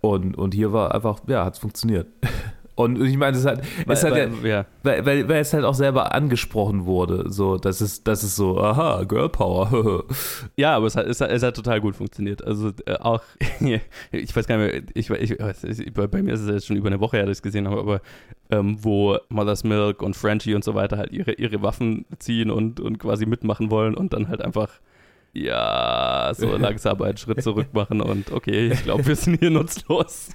Und, 0.00 0.38
und 0.38 0.54
hier 0.54 0.72
war 0.72 0.94
einfach, 0.94 1.20
ja, 1.26 1.44
hat 1.44 1.54
es 1.54 1.58
funktioniert. 1.58 2.06
Und 2.78 3.02
ich 3.02 3.16
meine, 3.16 3.36
es 3.36 3.44
hat, 3.44 3.60
es 3.88 4.04
hat 4.04 4.16
ja, 4.16 4.28
weil, 4.40 4.48
ja. 4.48 4.66
weil, 4.84 5.04
weil, 5.04 5.28
weil 5.28 5.40
es 5.40 5.52
halt 5.52 5.64
auch 5.64 5.74
selber 5.74 6.14
angesprochen 6.14 6.86
wurde, 6.86 7.24
so, 7.28 7.56
das 7.56 7.80
ist, 7.80 8.06
das 8.06 8.22
ist 8.22 8.36
so, 8.36 8.60
aha, 8.60 9.02
Girl 9.02 9.28
Power. 9.28 10.04
Ja, 10.56 10.76
aber 10.76 10.86
es 10.86 10.94
hat, 10.94 11.06
es, 11.06 11.20
hat, 11.20 11.30
es 11.30 11.42
hat 11.42 11.56
total 11.56 11.80
gut 11.80 11.96
funktioniert. 11.96 12.44
Also 12.44 12.70
äh, 12.86 12.94
auch, 12.94 13.20
ich 14.12 14.36
weiß 14.36 14.46
gar 14.46 14.58
nicht 14.58 14.72
mehr, 14.72 14.82
ich, 14.94 15.10
ich, 15.10 15.40
ich, 15.64 15.92
bei 15.92 16.06
bei 16.06 16.22
mir 16.22 16.34
ist 16.34 16.40
es 16.40 16.48
jetzt 16.48 16.66
schon 16.68 16.76
über 16.76 16.86
eine 16.86 17.00
Woche 17.00 17.16
her, 17.16 17.26
dass 17.26 17.32
ich 17.32 17.38
es 17.38 17.42
gesehen 17.42 17.66
habe, 17.66 17.80
aber 17.80 18.00
ähm, 18.50 18.78
wo 18.80 19.18
Mother's 19.28 19.64
Milk 19.64 20.00
und 20.00 20.14
Frenchie 20.14 20.54
und 20.54 20.62
so 20.62 20.76
weiter 20.76 20.98
halt 20.98 21.10
ihre, 21.10 21.32
ihre 21.32 21.60
Waffen 21.62 22.04
ziehen 22.20 22.50
und, 22.50 22.78
und 22.78 22.98
quasi 22.98 23.26
mitmachen 23.26 23.72
wollen 23.72 23.96
und 23.96 24.12
dann 24.12 24.28
halt 24.28 24.40
einfach, 24.40 24.68
ja, 25.32 26.30
so 26.32 26.56
langsam 26.56 27.02
einen 27.02 27.16
Schritt 27.16 27.42
zurück 27.42 27.68
machen 27.72 28.00
und 28.00 28.30
okay, 28.30 28.68
ich 28.68 28.84
glaube, 28.84 29.04
wir 29.04 29.16
sind 29.16 29.40
hier 29.40 29.50
nutzlos. 29.50 30.30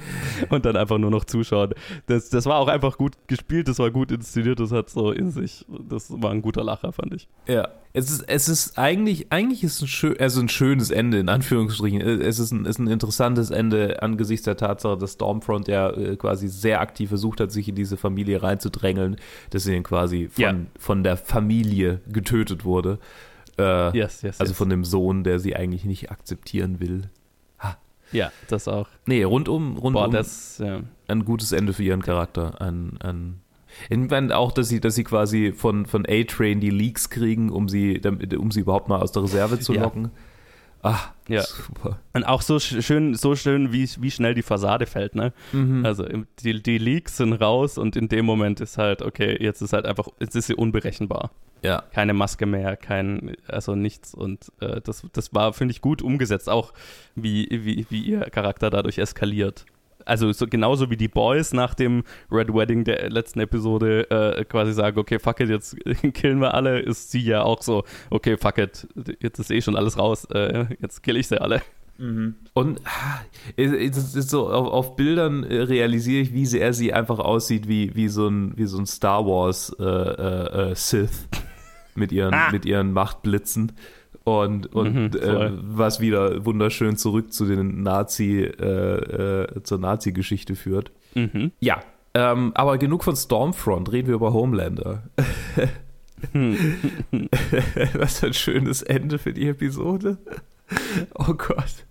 Und 0.50 0.64
dann 0.64 0.76
einfach 0.76 0.98
nur 0.98 1.10
noch 1.10 1.24
zuschauen. 1.24 1.74
Das, 2.06 2.30
das 2.30 2.46
war 2.46 2.58
auch 2.58 2.68
einfach 2.68 2.98
gut 2.98 3.14
gespielt, 3.26 3.68
das 3.68 3.78
war 3.78 3.90
gut 3.90 4.10
inszeniert, 4.12 4.60
das 4.60 4.72
hat 4.72 4.90
so 4.90 5.10
in 5.12 5.30
sich, 5.30 5.64
das 5.88 6.10
war 6.10 6.30
ein 6.30 6.42
guter 6.42 6.62
Lacher, 6.64 6.92
fand 6.92 7.14
ich. 7.14 7.28
Ja, 7.46 7.68
es 7.92 8.10
ist, 8.10 8.24
es 8.28 8.48
ist 8.48 8.78
eigentlich, 8.78 9.32
eigentlich 9.32 9.64
ist 9.64 9.80
ein, 9.82 9.88
schön, 9.88 10.16
also 10.18 10.40
ein 10.40 10.48
schönes 10.48 10.90
Ende, 10.90 11.18
in 11.18 11.28
Anführungsstrichen. 11.28 12.00
Es 12.00 12.38
ist 12.38 12.52
ein, 12.52 12.64
ist 12.66 12.78
ein 12.78 12.86
interessantes 12.86 13.50
Ende 13.50 14.02
angesichts 14.02 14.44
der 14.44 14.56
Tatsache, 14.56 14.96
dass 14.98 15.14
Stormfront 15.14 15.68
ja 15.68 15.90
äh, 15.90 16.16
quasi 16.16 16.48
sehr 16.48 16.80
aktiv 16.80 17.08
versucht 17.08 17.40
hat, 17.40 17.50
sich 17.50 17.68
in 17.68 17.74
diese 17.74 17.96
Familie 17.96 18.42
reinzudrängeln, 18.42 19.16
dass 19.50 19.64
sie 19.64 19.72
dann 19.72 19.82
quasi 19.82 20.28
von, 20.28 20.42
Ja. 20.42 20.54
von 20.78 21.02
der 21.02 21.16
Familie 21.16 22.00
getötet 22.12 22.64
wurde. 22.64 22.98
Äh, 23.58 23.96
Yes, 23.96 24.22
yes, 24.22 24.38
also 24.38 24.52
yes. 24.52 24.58
von 24.58 24.68
dem 24.70 24.84
Sohn, 24.84 25.24
der 25.24 25.40
sie 25.40 25.56
eigentlich 25.56 25.84
nicht 25.84 26.10
akzeptieren 26.12 26.78
will. 26.80 27.10
Ja, 28.12 28.32
das 28.48 28.68
auch. 28.68 28.88
Nee, 29.06 29.22
rundum, 29.22 29.74
Boah, 29.74 29.82
rundum 29.82 30.12
das, 30.12 30.58
ja. 30.58 30.80
ein 31.08 31.24
gutes 31.24 31.52
Ende 31.52 31.72
für 31.72 31.82
ihren 31.82 32.02
Charakter. 32.02 32.60
Ein, 32.60 32.98
ein 33.02 33.40
ich 33.90 33.98
meine 33.98 34.36
auch, 34.36 34.52
dass 34.52 34.68
sie, 34.68 34.80
dass 34.80 34.94
sie 34.94 35.04
quasi 35.04 35.52
von, 35.52 35.86
von 35.86 36.06
A-Train 36.08 36.60
die 36.60 36.70
Leaks 36.70 37.10
kriegen, 37.10 37.50
um 37.50 37.68
sie, 37.68 38.00
um 38.38 38.50
sie 38.50 38.60
überhaupt 38.60 38.88
mal 38.88 39.00
aus 39.00 39.12
der 39.12 39.22
Reserve 39.22 39.60
zu 39.60 39.74
Ja. 39.74 40.10
Ah, 40.82 40.98
Ja. 41.28 41.42
super. 41.42 41.98
Und 42.14 42.24
auch 42.24 42.40
so 42.42 42.56
sch- 42.56 42.82
schön, 42.82 43.14
so 43.14 43.34
schön, 43.34 43.72
wie, 43.72 43.88
wie 43.98 44.10
schnell 44.10 44.34
die 44.34 44.42
Fassade 44.42 44.86
fällt, 44.86 45.14
ne? 45.16 45.32
Mhm. 45.52 45.84
Also 45.84 46.04
die, 46.42 46.62
die 46.62 46.78
Leaks 46.78 47.16
sind 47.16 47.32
raus 47.34 47.78
und 47.78 47.96
in 47.96 48.08
dem 48.08 48.24
Moment 48.24 48.60
ist 48.60 48.78
halt, 48.78 49.02
okay, 49.02 49.36
jetzt 49.42 49.60
ist 49.60 49.72
halt 49.72 49.86
einfach, 49.86 50.06
jetzt 50.20 50.36
ist 50.36 50.46
sie 50.46 50.54
unberechenbar. 50.54 51.30
ja. 51.62 51.82
Keine 51.92 52.14
Maske 52.14 52.46
mehr, 52.46 52.76
kein, 52.76 53.34
also 53.48 53.74
nichts. 53.74 54.14
Und 54.14 54.52
äh, 54.60 54.80
das, 54.80 55.04
das 55.12 55.34
war, 55.34 55.52
finde 55.52 55.72
ich, 55.72 55.80
gut 55.80 56.00
umgesetzt, 56.00 56.48
auch 56.48 56.72
wie, 57.16 57.48
wie, 57.50 57.84
wie 57.90 58.00
ihr 58.02 58.20
Charakter 58.30 58.70
dadurch 58.70 58.98
eskaliert. 58.98 59.66
Also 60.08 60.32
so, 60.32 60.46
genauso 60.46 60.90
wie 60.90 60.96
die 60.96 61.08
Boys 61.08 61.52
nach 61.52 61.74
dem 61.74 62.02
Red 62.30 62.52
Wedding 62.52 62.84
der 62.84 63.10
letzten 63.10 63.40
Episode 63.40 64.10
äh, 64.10 64.44
quasi 64.44 64.72
sagen, 64.72 64.98
okay, 64.98 65.18
fuck 65.18 65.40
it, 65.40 65.48
jetzt 65.50 65.76
killen 66.14 66.40
wir 66.40 66.54
alle, 66.54 66.80
ist 66.80 67.10
sie 67.10 67.20
ja 67.20 67.42
auch 67.42 67.62
so, 67.62 67.84
okay, 68.10 68.36
fuck 68.36 68.58
it, 68.58 68.86
jetzt 69.20 69.38
ist 69.38 69.50
eh 69.50 69.60
schon 69.60 69.76
alles 69.76 69.98
raus, 69.98 70.24
äh, 70.32 70.66
jetzt 70.80 71.02
kill 71.02 71.16
ich 71.16 71.28
sie 71.28 71.40
alle. 71.40 71.62
Und 72.54 72.80
ah, 72.84 73.20
es, 73.56 73.72
es 73.72 74.14
ist 74.14 74.30
so, 74.30 74.48
auf, 74.50 74.68
auf 74.68 74.94
Bildern 74.96 75.42
äh, 75.42 75.62
realisiere 75.62 76.22
ich, 76.22 76.32
wie 76.32 76.46
sehr 76.46 76.72
sie 76.72 76.92
einfach 76.92 77.18
aussieht 77.18 77.66
wie, 77.66 77.96
wie, 77.96 78.06
so, 78.06 78.28
ein, 78.28 78.56
wie 78.56 78.66
so 78.66 78.78
ein 78.78 78.86
Star 78.86 79.26
Wars 79.26 79.74
äh, 79.80 79.84
äh, 79.84 80.70
äh, 80.70 80.74
Sith 80.76 81.28
mit 81.96 82.12
ihren, 82.12 82.32
Ah. 82.34 82.50
mit 82.52 82.64
ihren 82.66 82.92
Machtblitzen. 82.92 83.72
Und, 84.28 84.74
und 84.74 85.14
Mhm, 85.14 85.20
äh, 85.20 85.50
was 85.52 86.00
wieder 86.00 86.44
wunderschön 86.44 86.96
zurück 86.96 87.32
zu 87.32 87.46
den 87.46 87.82
Nazi, 87.82 88.42
äh, 88.42 89.42
äh, 89.42 89.62
zur 89.62 89.78
Nazi-Geschichte 89.78 90.54
führt. 90.54 90.90
Mhm. 91.14 91.52
Ja, 91.60 91.80
ähm, 92.14 92.52
aber 92.54 92.78
genug 92.78 93.04
von 93.04 93.16
Stormfront, 93.16 93.92
reden 93.92 94.08
wir 94.08 94.14
über 94.14 94.32
Homelander. 94.32 95.02
Was 97.94 98.18
für 98.20 98.26
ein 98.26 98.34
schönes 98.34 98.82
Ende 98.82 99.18
für 99.18 99.32
die 99.32 99.48
Episode. 99.48 100.18
Oh 101.14 101.34
Gott. 101.34 101.86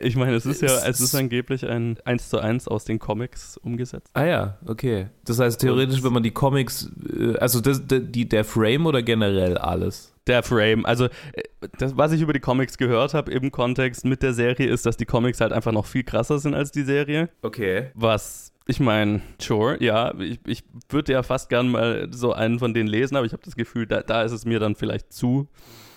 Ich 0.00 0.16
meine, 0.16 0.36
es 0.36 0.46
ist 0.46 0.62
ja, 0.62 0.86
es 0.86 1.00
ist 1.00 1.14
angeblich 1.14 1.66
ein 1.66 1.98
1 2.04 2.28
zu 2.28 2.38
1 2.38 2.68
aus 2.68 2.84
den 2.84 2.98
Comics 2.98 3.56
umgesetzt. 3.56 4.10
Ah 4.14 4.24
ja, 4.24 4.58
okay. 4.66 5.08
Das 5.24 5.40
heißt 5.40 5.60
theoretisch, 5.60 6.02
wenn 6.02 6.12
man 6.12 6.22
die 6.22 6.30
Comics, 6.30 6.90
äh, 7.12 7.36
also 7.38 7.60
das, 7.60 7.82
die, 7.86 8.28
der 8.28 8.44
Frame 8.44 8.86
oder 8.86 9.02
generell 9.02 9.58
alles? 9.58 10.14
Der 10.26 10.42
Frame. 10.42 10.84
Also 10.84 11.06
äh, 11.06 11.42
das, 11.78 11.96
was 11.96 12.12
ich 12.12 12.20
über 12.20 12.32
die 12.32 12.40
Comics 12.40 12.78
gehört 12.78 13.14
habe 13.14 13.32
im 13.32 13.50
Kontext 13.50 14.04
mit 14.04 14.22
der 14.22 14.34
Serie, 14.34 14.68
ist, 14.68 14.86
dass 14.86 14.96
die 14.96 15.06
Comics 15.06 15.40
halt 15.40 15.52
einfach 15.52 15.72
noch 15.72 15.86
viel 15.86 16.04
krasser 16.04 16.38
sind 16.38 16.54
als 16.54 16.70
die 16.70 16.82
Serie. 16.82 17.28
Okay. 17.42 17.90
Was 17.94 18.52
ich 18.70 18.80
meine, 18.80 19.22
sure, 19.40 19.82
ja, 19.82 20.14
ich, 20.20 20.40
ich 20.46 20.62
würde 20.90 21.12
ja 21.12 21.22
fast 21.22 21.48
gern 21.48 21.70
mal 21.70 22.08
so 22.10 22.34
einen 22.34 22.58
von 22.58 22.74
denen 22.74 22.88
lesen, 22.88 23.16
aber 23.16 23.24
ich 23.24 23.32
habe 23.32 23.42
das 23.42 23.56
Gefühl, 23.56 23.86
da, 23.86 24.02
da 24.02 24.22
ist 24.22 24.32
es 24.32 24.44
mir 24.44 24.60
dann 24.60 24.74
vielleicht 24.74 25.10
zu, 25.10 25.48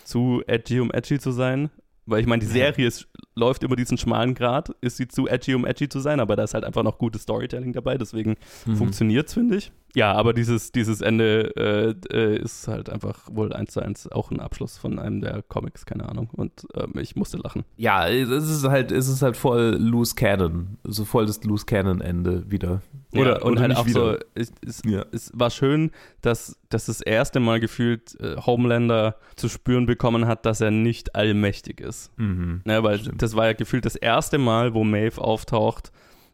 zu 0.05 0.41
edgy, 0.47 0.79
um 0.79 0.89
edgy 0.89 1.19
zu 1.19 1.31
sein. 1.31 1.69
Weil 2.05 2.21
ich 2.21 2.27
meine, 2.27 2.39
die 2.39 2.47
Serie 2.47 2.87
ist, 2.87 3.07
läuft 3.35 3.63
über 3.63 3.75
diesen 3.75 3.97
schmalen 3.97 4.33
Grad, 4.33 4.69
ist 4.81 4.97
sie 4.97 5.07
zu 5.07 5.27
edgy, 5.27 5.55
um 5.55 5.65
edgy 5.65 5.87
zu 5.87 5.99
sein, 5.99 6.19
aber 6.19 6.35
da 6.35 6.43
ist 6.43 6.53
halt 6.53 6.63
einfach 6.63 6.83
noch 6.83 6.97
gutes 6.97 7.23
Storytelling 7.23 7.73
dabei, 7.73 7.97
deswegen 7.97 8.35
mhm. 8.65 8.75
funktioniert 8.75 9.27
es, 9.27 9.33
finde 9.33 9.57
ich. 9.57 9.71
Ja, 9.95 10.13
aber 10.13 10.33
dieses, 10.33 10.71
dieses 10.71 11.01
Ende 11.01 11.53
äh, 11.55 12.15
äh, 12.15 12.37
ist 12.37 12.67
halt 12.67 12.89
einfach 12.89 13.27
wohl 13.31 13.51
eins 13.53 13.73
zu 13.73 13.81
eins 13.81 14.09
auch 14.11 14.31
ein 14.31 14.39
Abschluss 14.39 14.77
von 14.77 14.99
einem 14.99 15.21
der 15.21 15.41
Comics, 15.43 15.85
keine 15.85 16.07
Ahnung. 16.07 16.29
Und 16.31 16.65
ähm, 16.75 16.93
ich 16.99 17.15
musste 17.15 17.37
lachen. 17.37 17.63
Ja, 17.77 18.07
es 18.07 18.29
ist 18.29 18.63
halt, 18.67 18.91
es 18.91 19.07
ist 19.07 19.21
halt 19.21 19.35
voll 19.35 19.75
loose 19.79 20.15
Cannon, 20.15 20.77
so 20.83 21.05
voll 21.05 21.25
das 21.25 21.43
loose 21.43 21.65
Cannon 21.65 22.01
Ende 22.01 22.49
wieder. 22.49 22.81
Oder, 23.13 23.39
ja, 23.39 23.41
und 23.41 23.53
oder 23.53 23.61
halt 23.61 23.75
auch 23.75 23.85
wieder. 23.85 24.13
so, 24.13 24.17
es, 24.35 24.51
es, 24.65 24.81
ja. 24.85 25.05
es, 25.11 25.31
war 25.33 25.49
schön, 25.49 25.91
dass, 26.21 26.57
dass 26.69 26.85
das 26.85 27.01
erste 27.01 27.41
Mal 27.41 27.59
gefühlt 27.59 28.17
äh, 28.21 28.37
Homelander 28.37 29.17
zu 29.35 29.49
spüren 29.49 29.85
bekommen 29.85 30.27
hat, 30.27 30.45
dass 30.45 30.61
er 30.61 30.71
nicht 30.71 31.15
allmächtig 31.15 31.81
ist. 31.81 32.17
Mhm, 32.17 32.61
ja, 32.65 32.81
weil 32.83 32.99
stimmt. 32.99 33.21
das 33.21 33.35
war 33.35 33.47
ja 33.47 33.53
gefühlt 33.53 33.85
das 33.85 33.97
erste 33.97 34.37
Mal, 34.37 34.73
wo 34.73 34.85
Maeve 34.85 35.19
auftaucht 35.19 35.91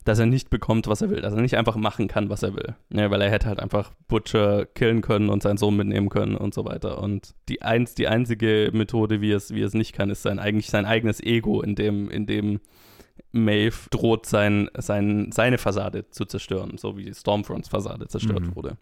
dass 0.08 0.20
er 0.20 0.26
nicht 0.26 0.50
bekommt, 0.50 0.88
was 0.88 1.02
er 1.02 1.10
will, 1.10 1.22
dass 1.22 1.34
er 1.34 1.42
nicht 1.42 1.58
einfach 1.58 1.76
machen 1.76 2.08
kann, 2.08 2.30
was 2.30 2.42
er 2.42 2.56
will. 2.56 2.76
Ja, 2.90 3.12
weil 3.12 3.22
er 3.22 3.30
hätte 3.30 3.48
halt 3.48 3.60
einfach 3.60 3.92
Butcher 4.08 4.66
killen 4.66 5.02
können 5.02 5.30
und 5.30 5.44
seinen 5.44 5.58
Sohn 5.58 5.76
mitnehmen 5.76 6.08
können 6.08 6.36
und 6.36 6.54
so 6.54 6.64
weiter. 6.64 7.02
Und 7.02 7.36
die, 7.50 7.62
eins, 7.62 7.94
die 7.94 8.08
einzige 8.08 8.70
Methode, 8.74 9.20
wie 9.20 9.32
es, 9.32 9.54
wie 9.54 9.62
es 9.62 9.74
nicht 9.74 9.92
kann, 9.92 10.10
ist 10.10 10.22
sein, 10.22 10.40
eigentlich 10.40 10.70
sein 10.70 10.86
eigenes 10.86 11.22
Ego, 11.22 11.62
in 11.62 11.76
dem, 11.76 12.10
in 12.10 12.26
dem 12.26 12.62
Maeve 13.34 13.90
droht, 13.90 14.26
sein, 14.26 14.70
sein, 14.78 15.30
seine 15.34 15.58
Fassade 15.58 16.10
zu 16.10 16.24
zerstören, 16.24 16.78
so 16.78 16.98
wie 16.98 17.14
Stormfronts 17.14 17.68
Fassade 17.68 18.08
zerstört 18.08 18.44
mhm. 18.44 18.56
wurde. 18.56 18.78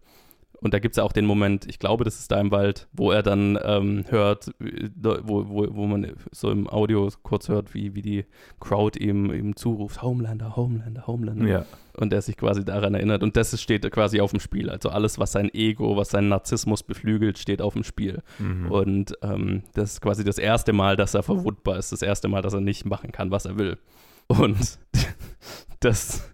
Und 0.62 0.74
da 0.74 0.80
gibt 0.80 0.94
es 0.94 0.98
ja 0.98 1.04
auch 1.04 1.12
den 1.12 1.26
Moment, 1.26 1.66
ich 1.68 1.80
glaube, 1.80 2.04
das 2.04 2.20
ist 2.20 2.32
da 2.32 2.40
im 2.40 2.52
Wald, 2.52 2.88
wo 2.94 3.12
er 3.12 3.24
dann 3.24 3.58
ähm, 3.64 4.06
hört, 4.10 4.52
wo, 4.96 5.48
wo, 5.48 5.68
wo 5.76 5.86
man 5.86 6.14
so 6.32 6.50
im 6.50 6.70
Audio 6.70 7.10
kurz 7.24 7.50
hört, 7.50 7.74
wie, 7.74 7.96
wie 7.96 8.02
die 8.02 8.26
Crowd 8.60 8.98
ihm, 8.98 9.32
ihm 9.32 9.56
zuruft, 9.56 10.02
Homelander, 10.02 10.56
Homelander, 10.56 11.08
Homelander. 11.08 11.48
Ja. 11.48 11.66
Und 11.98 12.12
er 12.12 12.22
sich 12.22 12.36
quasi 12.36 12.66
daran 12.66 12.94
erinnert. 12.94 13.24
Und 13.24 13.38
das 13.38 13.60
steht 13.62 13.90
quasi 13.92 14.20
auf 14.20 14.32
dem 14.32 14.42
Spiel. 14.42 14.70
Also 14.70 14.90
alles, 14.90 15.18
was 15.18 15.32
sein 15.32 15.50
Ego, 15.54 15.96
was 15.96 16.10
seinen 16.10 16.28
Narzissmus 16.28 16.84
beflügelt, 16.84 17.38
steht 17.38 17.62
auf 17.62 17.74
dem 17.74 17.84
Spiel. 17.84 18.22
Mhm. 18.38 18.72
Und 18.72 19.18
ähm, 19.22 19.64
das 19.74 19.94
ist 19.94 20.02
quasi 20.02 20.26
das 20.26 20.38
erste 20.38 20.74
Mal, 20.74 20.98
dass 20.98 21.14
er 21.14 21.24
verwundbar 21.24 21.78
ist. 21.78 21.94
Das 21.94 22.02
erste 22.02 22.28
Mal, 22.28 22.42
dass 22.42 22.54
er 22.54 22.62
nicht 22.62 22.86
machen 22.86 23.14
kann, 23.14 23.32
was 23.32 23.46
er 23.46 23.58
will. 23.58 23.78
Und 24.28 24.80
das 25.80 26.30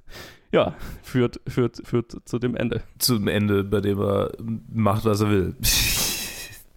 ja, 0.51 0.75
führt, 1.03 1.39
führt, 1.47 1.81
führt 1.85 2.15
zu 2.25 2.39
dem 2.39 2.55
Ende. 2.55 2.81
Zum 2.99 3.27
Ende, 3.27 3.63
bei 3.63 3.81
dem 3.81 3.99
er 3.99 4.31
macht, 4.71 5.05
was 5.05 5.21
er 5.21 5.29
will. 5.29 5.55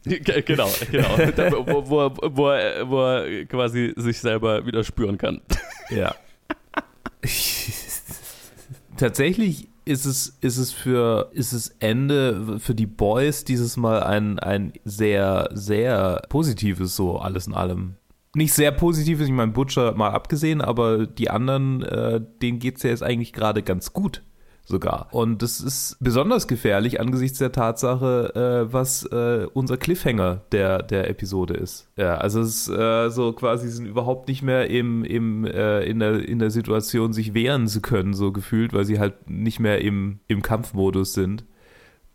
genau, 0.05 0.71
genau. 0.91 1.67
wo, 1.67 1.89
wo, 1.89 2.37
wo, 2.37 2.49
er, 2.51 2.89
wo 2.89 3.01
er 3.01 3.45
quasi 3.47 3.93
sich 3.97 4.21
selber 4.21 4.67
wieder 4.67 4.85
spüren 4.85 5.19
kann. 5.19 5.41
Ja. 5.91 6.15
Tatsächlich 8.97 9.69
ist 9.85 10.05
es, 10.05 10.37
ist 10.41 10.57
es 10.57 10.73
für 10.73 11.31
ist 11.33 11.53
es 11.53 11.75
Ende 11.79 12.59
für 12.59 12.75
die 12.75 12.87
Boys 12.87 13.45
dieses 13.45 13.77
Mal 13.77 14.03
ein, 14.03 14.39
ein 14.39 14.73
sehr, 14.85 15.51
sehr 15.53 16.23
positives, 16.29 16.97
so 16.97 17.19
alles 17.19 17.47
in 17.47 17.55
allem 17.55 17.97
nicht 18.35 18.53
sehr 18.53 18.73
positiv 18.73 19.21
ist. 19.21 19.29
Ich 19.29 19.33
meine, 19.33 19.53
Butcher 19.53 19.95
mal 19.95 20.11
abgesehen, 20.11 20.61
aber 20.61 21.07
die 21.07 21.31
anderen, 21.31 21.83
äh, 21.83 22.21
denen 22.43 22.59
geht 22.59 22.77
es 22.77 22.83
ja 22.83 22.91
jetzt 22.91 23.03
eigentlich 23.03 23.33
gerade 23.33 23.63
ganz 23.63 23.93
gut 23.93 24.23
sogar. 24.67 25.09
Und 25.13 25.43
das 25.43 25.61
ist 25.61 25.97
besonders 26.01 26.49
gefährlich 26.49 27.01
angesichts 27.01 27.39
der 27.39 27.53
Tatsache, 27.53 28.67
äh, 28.69 28.73
was 28.73 29.05
äh, 29.05 29.47
unser 29.53 29.77
Cliffhanger 29.77 30.43
der, 30.53 30.83
der 30.83 31.11
Episode 31.11 31.55
ist. 31.55 31.91
Ja, 31.97 32.17
also 32.17 32.41
es 32.41 32.69
ist 32.69 32.69
äh, 32.71 33.11
so 33.11 33.33
quasi 33.33 33.69
sind 33.69 33.87
überhaupt 33.87 34.29
nicht 34.29 34.43
mehr 34.43 34.71
im, 34.71 35.05
im, 35.05 35.45
äh, 35.45 35.85
in, 35.85 35.99
der, 36.01 36.27
in 36.27 36.39
der 36.39 36.51
Situation, 36.51 37.13
sich 37.13 37.35
wehren 37.35 37.69
zu 37.69 37.83
können, 37.83 38.15
so 38.15 38.33
gefühlt, 38.33 38.73
weil 38.73 38.85
sie 38.85 38.99
halt 38.99 39.29
nicht 39.29 39.61
mehr 39.61 39.81
im, 39.83 40.21
im 40.29 40.43
Kampfmodus 40.43 41.13
sind. 41.13 41.45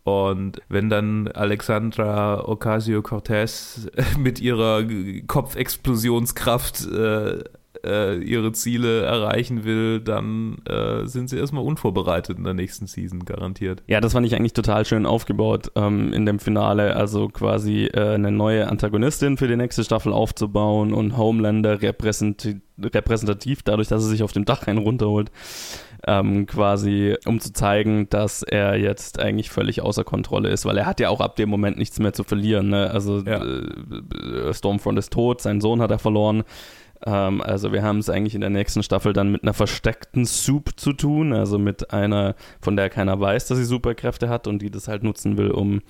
Und 0.02 0.62
wenn 0.68 0.88
dann 0.88 1.28
Alexandra 1.28 2.48
Ocasio-Cortez 2.48 3.90
mit 4.18 4.40
ihrer 4.40 4.82
Kopfexplosionskraft 5.26 6.86
äh, 6.86 7.44
äh, 7.84 8.18
ihre 8.18 8.52
Ziele 8.52 9.02
erreichen 9.02 9.64
will, 9.64 10.00
dann 10.00 10.58
äh, 10.68 11.06
sind 11.06 11.30
sie 11.30 11.38
erstmal 11.38 11.64
unvorbereitet 11.64 12.38
in 12.38 12.44
der 12.44 12.54
nächsten 12.54 12.86
Season, 12.86 13.24
garantiert. 13.24 13.82
Ja, 13.86 14.00
das 14.00 14.12
fand 14.12 14.26
ich 14.26 14.34
eigentlich 14.34 14.52
total 14.52 14.84
schön 14.84 15.06
aufgebaut 15.06 15.72
ähm, 15.76 16.12
in 16.12 16.26
dem 16.26 16.38
Finale. 16.38 16.96
Also 16.96 17.28
quasi 17.28 17.86
äh, 17.86 18.14
eine 18.14 18.30
neue 18.30 18.68
Antagonistin 18.68 19.36
für 19.36 19.48
die 19.48 19.56
nächste 19.56 19.84
Staffel 19.84 20.12
aufzubauen 20.12 20.92
und 20.92 21.16
Homelander 21.16 21.82
repräsentativ, 21.82 22.60
repräsentativ 22.82 23.62
dadurch, 23.62 23.88
dass 23.88 24.02
er 24.02 24.08
sich 24.08 24.22
auf 24.22 24.32
dem 24.32 24.44
Dach 24.44 24.66
einen 24.66 24.78
runterholt 24.78 25.30
ähm, 26.06 26.46
quasi, 26.46 27.16
um 27.26 27.40
zu 27.40 27.52
zeigen, 27.52 28.08
dass 28.08 28.42
er 28.42 28.76
jetzt 28.76 29.20
eigentlich 29.20 29.50
völlig 29.50 29.82
außer 29.82 30.04
Kontrolle 30.04 30.48
ist, 30.48 30.64
weil 30.64 30.78
er 30.78 30.86
hat 30.86 31.00
ja 31.00 31.10
auch 31.10 31.20
ab 31.20 31.36
dem 31.36 31.48
Moment 31.48 31.78
nichts 31.78 31.98
mehr 31.98 32.12
zu 32.12 32.24
verlieren. 32.24 32.70
Ne? 32.70 32.90
Also 32.90 33.18
ja. 33.20 33.42
äh, 33.42 34.54
Stormfront 34.54 34.98
ist 34.98 35.12
tot, 35.12 35.42
sein 35.42 35.60
Sohn 35.60 35.82
hat 35.82 35.90
er 35.90 35.98
verloren. 35.98 36.44
Ähm, 37.06 37.40
also 37.40 37.72
wir 37.72 37.82
haben 37.82 37.98
es 37.98 38.10
eigentlich 38.10 38.34
in 38.34 38.40
der 38.40 38.50
nächsten 38.50 38.82
Staffel 38.82 39.12
dann 39.12 39.32
mit 39.32 39.42
einer 39.42 39.54
versteckten 39.54 40.26
Soup 40.26 40.78
zu 40.78 40.92
tun, 40.92 41.32
also 41.32 41.58
mit 41.58 41.92
einer, 41.92 42.34
von 42.60 42.76
der 42.76 42.90
keiner 42.90 43.18
weiß, 43.20 43.48
dass 43.48 43.58
sie 43.58 43.64
Superkräfte 43.64 44.28
hat 44.28 44.46
und 44.46 44.60
die 44.60 44.70
das 44.70 44.88
halt 44.88 45.02
nutzen 45.02 45.36
will, 45.36 45.50
um 45.50 45.80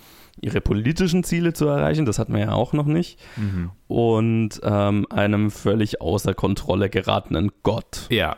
ihre 0.41 0.61
politischen 0.61 1.25
Ziele 1.25 1.53
zu 1.53 1.67
erreichen. 1.67 2.07
Das 2.07 2.19
hatten 2.19 2.33
wir 2.33 2.41
ja 2.41 2.53
auch 2.53 2.73
noch 2.73 2.87
nicht. 2.87 3.19
Mhm. 3.37 3.71
Und 3.89 4.61
ähm, 4.63 5.07
einem 5.11 5.51
völlig 5.51 6.01
außer 6.01 6.35
Kontrolle 6.35 6.89
geratenen 6.89 7.51
Gott. 7.63 8.07
Ja 8.11 8.37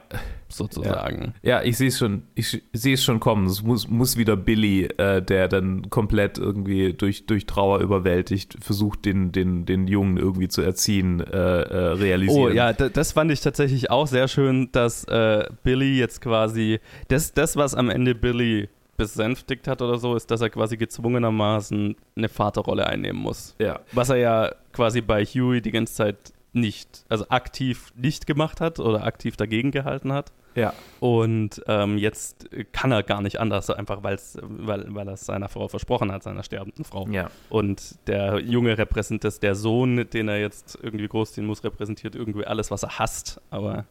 sozusagen. 0.53 1.35
Ja, 1.43 1.61
ja 1.61 1.63
ich 1.65 1.77
sehe 1.77 1.89
es 1.89 1.99
schon, 1.99 2.23
ich 2.35 2.63
sehe 2.73 2.95
es 2.95 3.05
schon 3.05 3.21
kommen. 3.21 3.47
Es 3.47 3.63
muss, 3.63 3.89
muss 3.89 4.17
wieder 4.17 4.37
Billy, 4.37 4.85
äh, 4.97 5.23
der 5.23 5.49
dann 5.49 5.91
komplett 5.91 6.39
irgendwie 6.39 6.93
durch, 6.93 7.27
durch 7.27 7.47
Trauer 7.47 7.81
überwältigt, 7.81 8.57
versucht, 8.61 9.05
den, 9.05 9.33
den, 9.33 9.67
den 9.67 9.87
Jungen 9.87 10.17
irgendwie 10.17 10.49
zu 10.49 10.63
erziehen, 10.63 11.21
äh, 11.21 11.37
äh, 11.37 11.77
realisieren. 11.93 12.43
Oh 12.43 12.49
ja, 12.49 12.73
das 12.73 13.13
fand 13.13 13.31
ich 13.31 13.41
tatsächlich 13.41 13.91
auch 13.91 14.07
sehr 14.07 14.29
schön, 14.29 14.71
dass 14.73 15.05
äh, 15.05 15.49
Billy 15.63 15.99
jetzt 15.99 16.21
quasi, 16.21 16.81
das, 17.09 17.33
das, 17.33 17.57
was 17.57 17.75
am 17.75 17.91
Ende 17.91 18.15
Billy 18.15 18.69
besänftigt 18.97 19.67
hat 19.67 19.83
oder 19.83 19.99
so, 19.99 20.15
ist, 20.15 20.31
dass 20.31 20.41
er 20.41 20.51
quasi 20.51 20.77
gezwungenermaßen 20.77 21.97
eine 22.17 22.29
Vaterrolle 22.29 22.87
einnehmen 22.87 23.21
muss. 23.21 23.55
Ja. 23.59 23.81
Was 23.93 24.11
er 24.11 24.17
ja 24.17 24.53
quasi 24.73 25.01
bei 25.01 25.25
Huey 25.25 25.61
die 25.61 25.71
ganze 25.71 25.95
Zeit 25.95 26.33
nicht, 26.53 27.05
also 27.09 27.29
aktiv 27.29 27.93
nicht 27.97 28.27
gemacht 28.27 28.61
hat 28.61 28.79
oder 28.79 29.05
aktiv 29.05 29.37
dagegen 29.37 29.71
gehalten 29.71 30.13
hat. 30.13 30.33
Ja. 30.55 30.75
Und 31.01 31.63
ähm, 31.67 31.97
jetzt 31.97 32.51
kann 32.73 32.93
er 32.93 33.03
gar 33.03 33.23
nicht 33.23 33.41
anders, 33.41 33.71
einfach 33.71 34.03
weil's, 34.03 34.39
weil, 34.43 34.85
weil 34.95 35.09
er 35.09 35.15
es 35.15 35.25
seiner 35.25 35.49
Frau 35.49 35.69
versprochen 35.69 36.13
hat, 36.13 36.23
seiner 36.23 36.43
sterbenden 36.43 36.85
Frau. 36.85 37.09
Ja. 37.09 37.31
Und 37.49 37.97
der 38.07 38.41
Junge 38.41 38.77
repräsentiert, 38.77 39.43
der 39.43 39.55
Sohn, 39.55 40.09
den 40.11 40.29
er 40.29 40.41
jetzt 40.41 40.79
irgendwie 40.83 41.09
großziehen 41.09 41.47
muss, 41.47 41.65
repräsentiert 41.65 42.15
irgendwie 42.15 42.47
alles, 42.47 42.71
was 42.71 42.83
er 42.83 42.99
hasst, 42.99 43.41
aber 43.51 43.87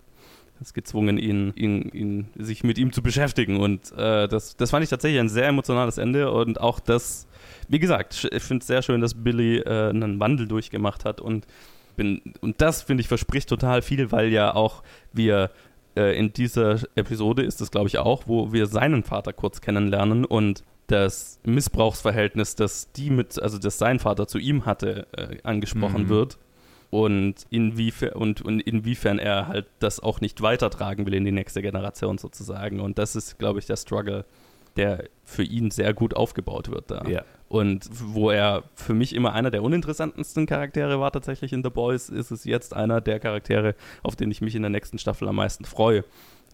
ist 0.62 0.74
gezwungen, 0.76 1.18
ihn, 1.18 1.54
ihn, 1.56 1.90
ihn, 1.90 2.28
sich 2.36 2.64
mit 2.64 2.78
ihm 2.78 2.94
zu 2.94 3.02
beschäftigen. 3.02 3.60
Und 3.60 3.92
äh, 3.94 4.28
das, 4.28 4.56
das 4.56 4.70
fand 4.70 4.84
ich 4.84 4.90
tatsächlich 4.90 5.20
ein 5.20 5.30
sehr 5.30 5.48
emotionales 5.48 5.98
Ende 5.98 6.32
und 6.32 6.62
auch 6.62 6.80
das, 6.80 7.28
wie 7.68 7.80
gesagt, 7.80 8.30
ich 8.32 8.44
finde 8.44 8.62
es 8.62 8.68
sehr 8.68 8.84
schön, 8.84 9.02
dass 9.02 9.16
Billy 9.16 9.58
äh, 9.58 9.90
einen 9.90 10.20
Wandel 10.20 10.48
durchgemacht 10.48 11.04
hat 11.04 11.20
und 11.20 11.48
bin, 11.96 12.22
und 12.42 12.62
das 12.62 12.82
finde 12.82 13.02
ich 13.02 13.08
verspricht 13.08 13.50
total 13.50 13.82
viel, 13.82 14.12
weil 14.12 14.30
ja 14.30 14.56
auch 14.56 14.84
wir 15.14 15.52
äh, 15.96 16.18
in 16.18 16.34
dieser 16.34 16.80
Episode 16.96 17.44
ist 17.44 17.62
es, 17.62 17.72
glaube 17.72 17.88
ich, 17.88 17.98
auch, 17.98 18.24
wo 18.28 18.54
wir 18.54 18.68
seinen 18.68 19.04
Vater 19.04 19.34
kurz 19.34 19.62
kennenlernen 19.62 20.26
und 20.26 20.64
das 20.88 21.40
Missbrauchsverhältnis, 21.44 22.56
das 22.56 22.92
die 22.92 23.10
mit, 23.10 23.42
also 23.42 23.58
das 23.58 23.78
sein 23.78 24.00
Vater 24.00 24.28
zu 24.28 24.38
ihm 24.38 24.66
hatte, 24.66 25.08
äh, 25.14 25.38
angesprochen 25.44 26.04
mhm. 26.04 26.10
wird. 26.10 26.38
Und, 26.90 27.46
inwiefern, 27.50 28.12
und, 28.12 28.42
und 28.42 28.60
inwiefern 28.60 29.18
er 29.18 29.48
halt 29.48 29.68
das 29.80 30.02
auch 30.02 30.20
nicht 30.20 30.42
weitertragen 30.42 31.06
will 31.06 31.14
in 31.14 31.24
die 31.24 31.32
nächste 31.32 31.62
Generation 31.62 32.18
sozusagen. 32.18 32.82
Und 32.82 32.98
das 32.98 33.16
ist, 33.16 33.40
glaube 33.40 33.60
ich, 33.60 33.66
der 33.66 33.78
Struggle 33.78 34.26
der 34.78 35.06
für 35.24 35.44
ihn 35.44 35.72
sehr 35.72 35.94
gut 35.94 36.16
aufgebaut 36.16 36.70
wird 36.70 36.92
da. 36.92 37.04
Ja. 37.08 37.24
Und 37.48 37.90
wo 37.92 38.30
er 38.30 38.64
für 38.76 38.94
mich 38.94 39.14
immer 39.14 39.34
einer 39.34 39.52
der 39.52 39.62
uninteressantesten 39.62 40.46
Charaktere 40.46 41.00
war 41.00 41.12
tatsächlich 41.12 41.52
in 41.52 41.64
The 41.64 41.70
Boys, 41.70 42.10
ist 42.10 42.32
es 42.32 42.46
jetzt 42.46 42.74
einer 42.74 43.02
der 43.02 43.20
Charaktere, 43.20 43.76
auf 44.04 44.16
den 44.16 44.32
ich 44.32 44.40
mich 44.40 44.56
in 44.56 44.62
der 44.62 44.70
nächsten 44.70 44.98
Staffel 44.98 45.28
am 45.28 45.36
meisten 45.36 45.66
freue, 45.66 46.06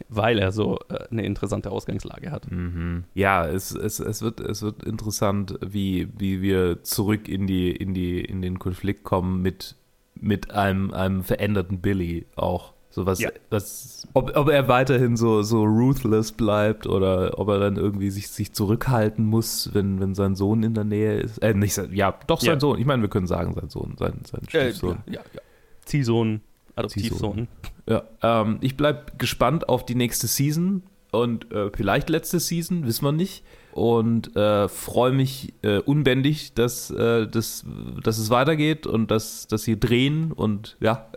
weil 0.10 0.39
er 0.39 0.51
so 0.51 0.80
äh, 0.89 1.08
eine 1.12 1.23
interessante 1.23 1.69
Ausgangslage 1.69 2.32
hat. 2.32 2.51
Mhm. 2.51 3.03
Ja, 3.13 3.45
es, 3.47 3.75
es, 3.75 3.99
es, 3.99 4.21
wird, 4.21 4.39
es 4.39 4.63
wird 4.63 4.84
interessant, 4.84 5.60
wie, 5.65 6.10
wie 6.17 6.41
wir 6.41 6.84
zurück 6.84 7.27
in, 7.27 7.45
die, 7.45 7.71
in, 7.71 7.93
die, 7.93 8.21
in 8.21 8.41
den 8.41 8.58
Konflikt 8.58 9.03
kommen 9.03 9.41
mit, 9.43 9.75
mit 10.15 10.51
einem, 10.51 10.93
einem 10.93 11.23
veränderten 11.23 11.80
Billy 11.80 12.25
auch. 12.36 12.73
So 12.97 13.05
was, 13.05 13.19
Ja. 13.19 13.29
was 13.51 14.07
ob, 14.15 14.36
ob 14.36 14.49
er 14.49 14.67
weiterhin 14.67 15.17
so, 15.17 15.43
so 15.43 15.62
ruthless 15.63 16.31
bleibt 16.31 16.88
oder 16.88 17.38
ob 17.38 17.47
er 17.49 17.60
dann 17.60 17.75
irgendwie 17.75 18.10
sich, 18.10 18.27
sich 18.29 18.53
zurückhalten 18.53 19.23
muss, 19.23 19.69
wenn, 19.73 19.99
wenn 19.99 20.15
sein 20.15 20.36
Sohn 20.36 20.63
in 20.63 20.73
der 20.73 20.83
Nähe 20.83 21.19
ist. 21.19 21.38
Äh, 21.43 21.53
nicht 21.53 21.75
sein, 21.75 21.93
ja, 21.93 22.15
doch 22.25 22.41
sein 22.41 22.55
Ja. 22.55 22.60
Sohn. 22.60 22.79
Ich 22.79 22.88
meine, 22.88 23.03
wir 23.03 23.10
können 23.10 23.27
sagen, 23.27 23.53
sein 23.53 23.69
Sohn, 23.69 23.93
sein, 23.99 24.13
sein 24.25 24.41
Äh, 24.51 24.71
Stiefsohn. 24.71 24.97
ja, 25.05 25.21
ja. 25.31 25.41
Ziehsohn, 25.86 26.41
Adoptivsohn. 26.75 27.47
Ja, 27.88 28.01
ähm, 28.23 28.57
ich 28.62 28.75
bleib 28.77 29.19
gespannt 29.19 29.69
auf 29.69 29.86
die 29.86 29.93
nächste 29.93 30.25
Season 30.25 30.81
und 31.12 31.51
äh, 31.51 31.69
vielleicht 31.71 32.10
letzte 32.10 32.39
Season, 32.39 32.83
wissen 32.88 33.05
wir 33.05 33.12
nicht. 33.12 33.43
Und 33.77 34.35
äh, 34.35 34.67
freue 34.69 35.11
mich 35.11 35.53
äh, 35.61 35.77
unbändig, 35.77 36.55
dass, 36.55 36.89
äh, 36.89 37.27
dass, 37.27 37.63
dass 38.03 38.17
es 38.17 38.31
weitergeht 38.31 38.87
und 38.87 39.11
dass, 39.11 39.45
dass 39.45 39.61
sie 39.61 39.79
drehen 39.79 40.31
und 40.31 40.77
ja. 40.79 41.11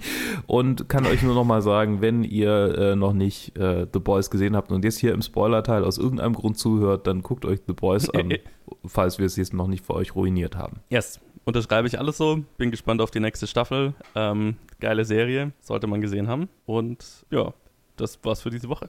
und 0.46 0.88
kann 0.88 1.04
euch 1.04 1.22
nur 1.22 1.34
noch 1.34 1.44
mal 1.44 1.60
sagen, 1.60 2.00
wenn 2.00 2.24
ihr 2.24 2.74
äh, 2.78 2.96
noch 2.96 3.12
nicht 3.12 3.58
äh, 3.58 3.86
The 3.92 3.98
Boys 3.98 4.30
gesehen 4.30 4.56
habt 4.56 4.72
und 4.72 4.82
jetzt 4.82 4.96
hier 4.96 5.12
im 5.12 5.20
Spoiler-Teil 5.20 5.84
aus 5.84 5.98
irgendeinem 5.98 6.32
Grund 6.32 6.56
zuhört, 6.56 7.06
dann 7.06 7.20
guckt 7.20 7.44
euch 7.44 7.60
The 7.66 7.74
Boys 7.74 8.08
an, 8.08 8.32
falls 8.86 9.18
wir 9.18 9.26
es 9.26 9.36
jetzt 9.36 9.52
noch 9.52 9.66
nicht 9.66 9.84
für 9.84 9.92
euch 9.92 10.14
ruiniert 10.14 10.56
haben. 10.56 10.80
Yes, 10.88 11.20
unterschreibe 11.44 11.86
ich 11.86 11.98
alles 11.98 12.16
so. 12.16 12.42
Bin 12.56 12.70
gespannt 12.70 13.02
auf 13.02 13.10
die 13.10 13.20
nächste 13.20 13.46
Staffel. 13.46 13.92
Ähm, 14.14 14.56
geile 14.80 15.04
Serie, 15.04 15.52
sollte 15.60 15.86
man 15.86 16.00
gesehen 16.00 16.28
haben. 16.28 16.48
Und 16.64 17.26
ja, 17.30 17.52
das 17.96 18.18
war's 18.24 18.40
für 18.40 18.50
diese 18.50 18.70
Woche. 18.70 18.88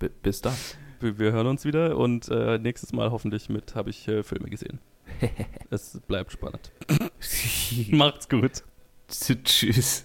B 0.00 0.08
bis 0.22 0.40
dann. 0.40 0.54
Wir, 1.00 1.32
hören 1.32 1.46
uns 1.46 1.64
wieder 1.64 1.96
und 1.96 2.28
äh, 2.28 2.58
nächstes 2.58 2.92
Mal 2.92 3.10
hoffentlich 3.10 3.48
mit 3.48 3.74
habe 3.74 3.90
ich 3.90 4.08
äh, 4.08 4.22
Filme 4.22 4.48
gesehen. 4.48 4.80
es 5.70 6.00
bleibt 6.06 6.32
spannend. 6.32 6.72
Macht's 7.90 8.28
gut. 8.28 8.64
Tschüss. 9.08 10.04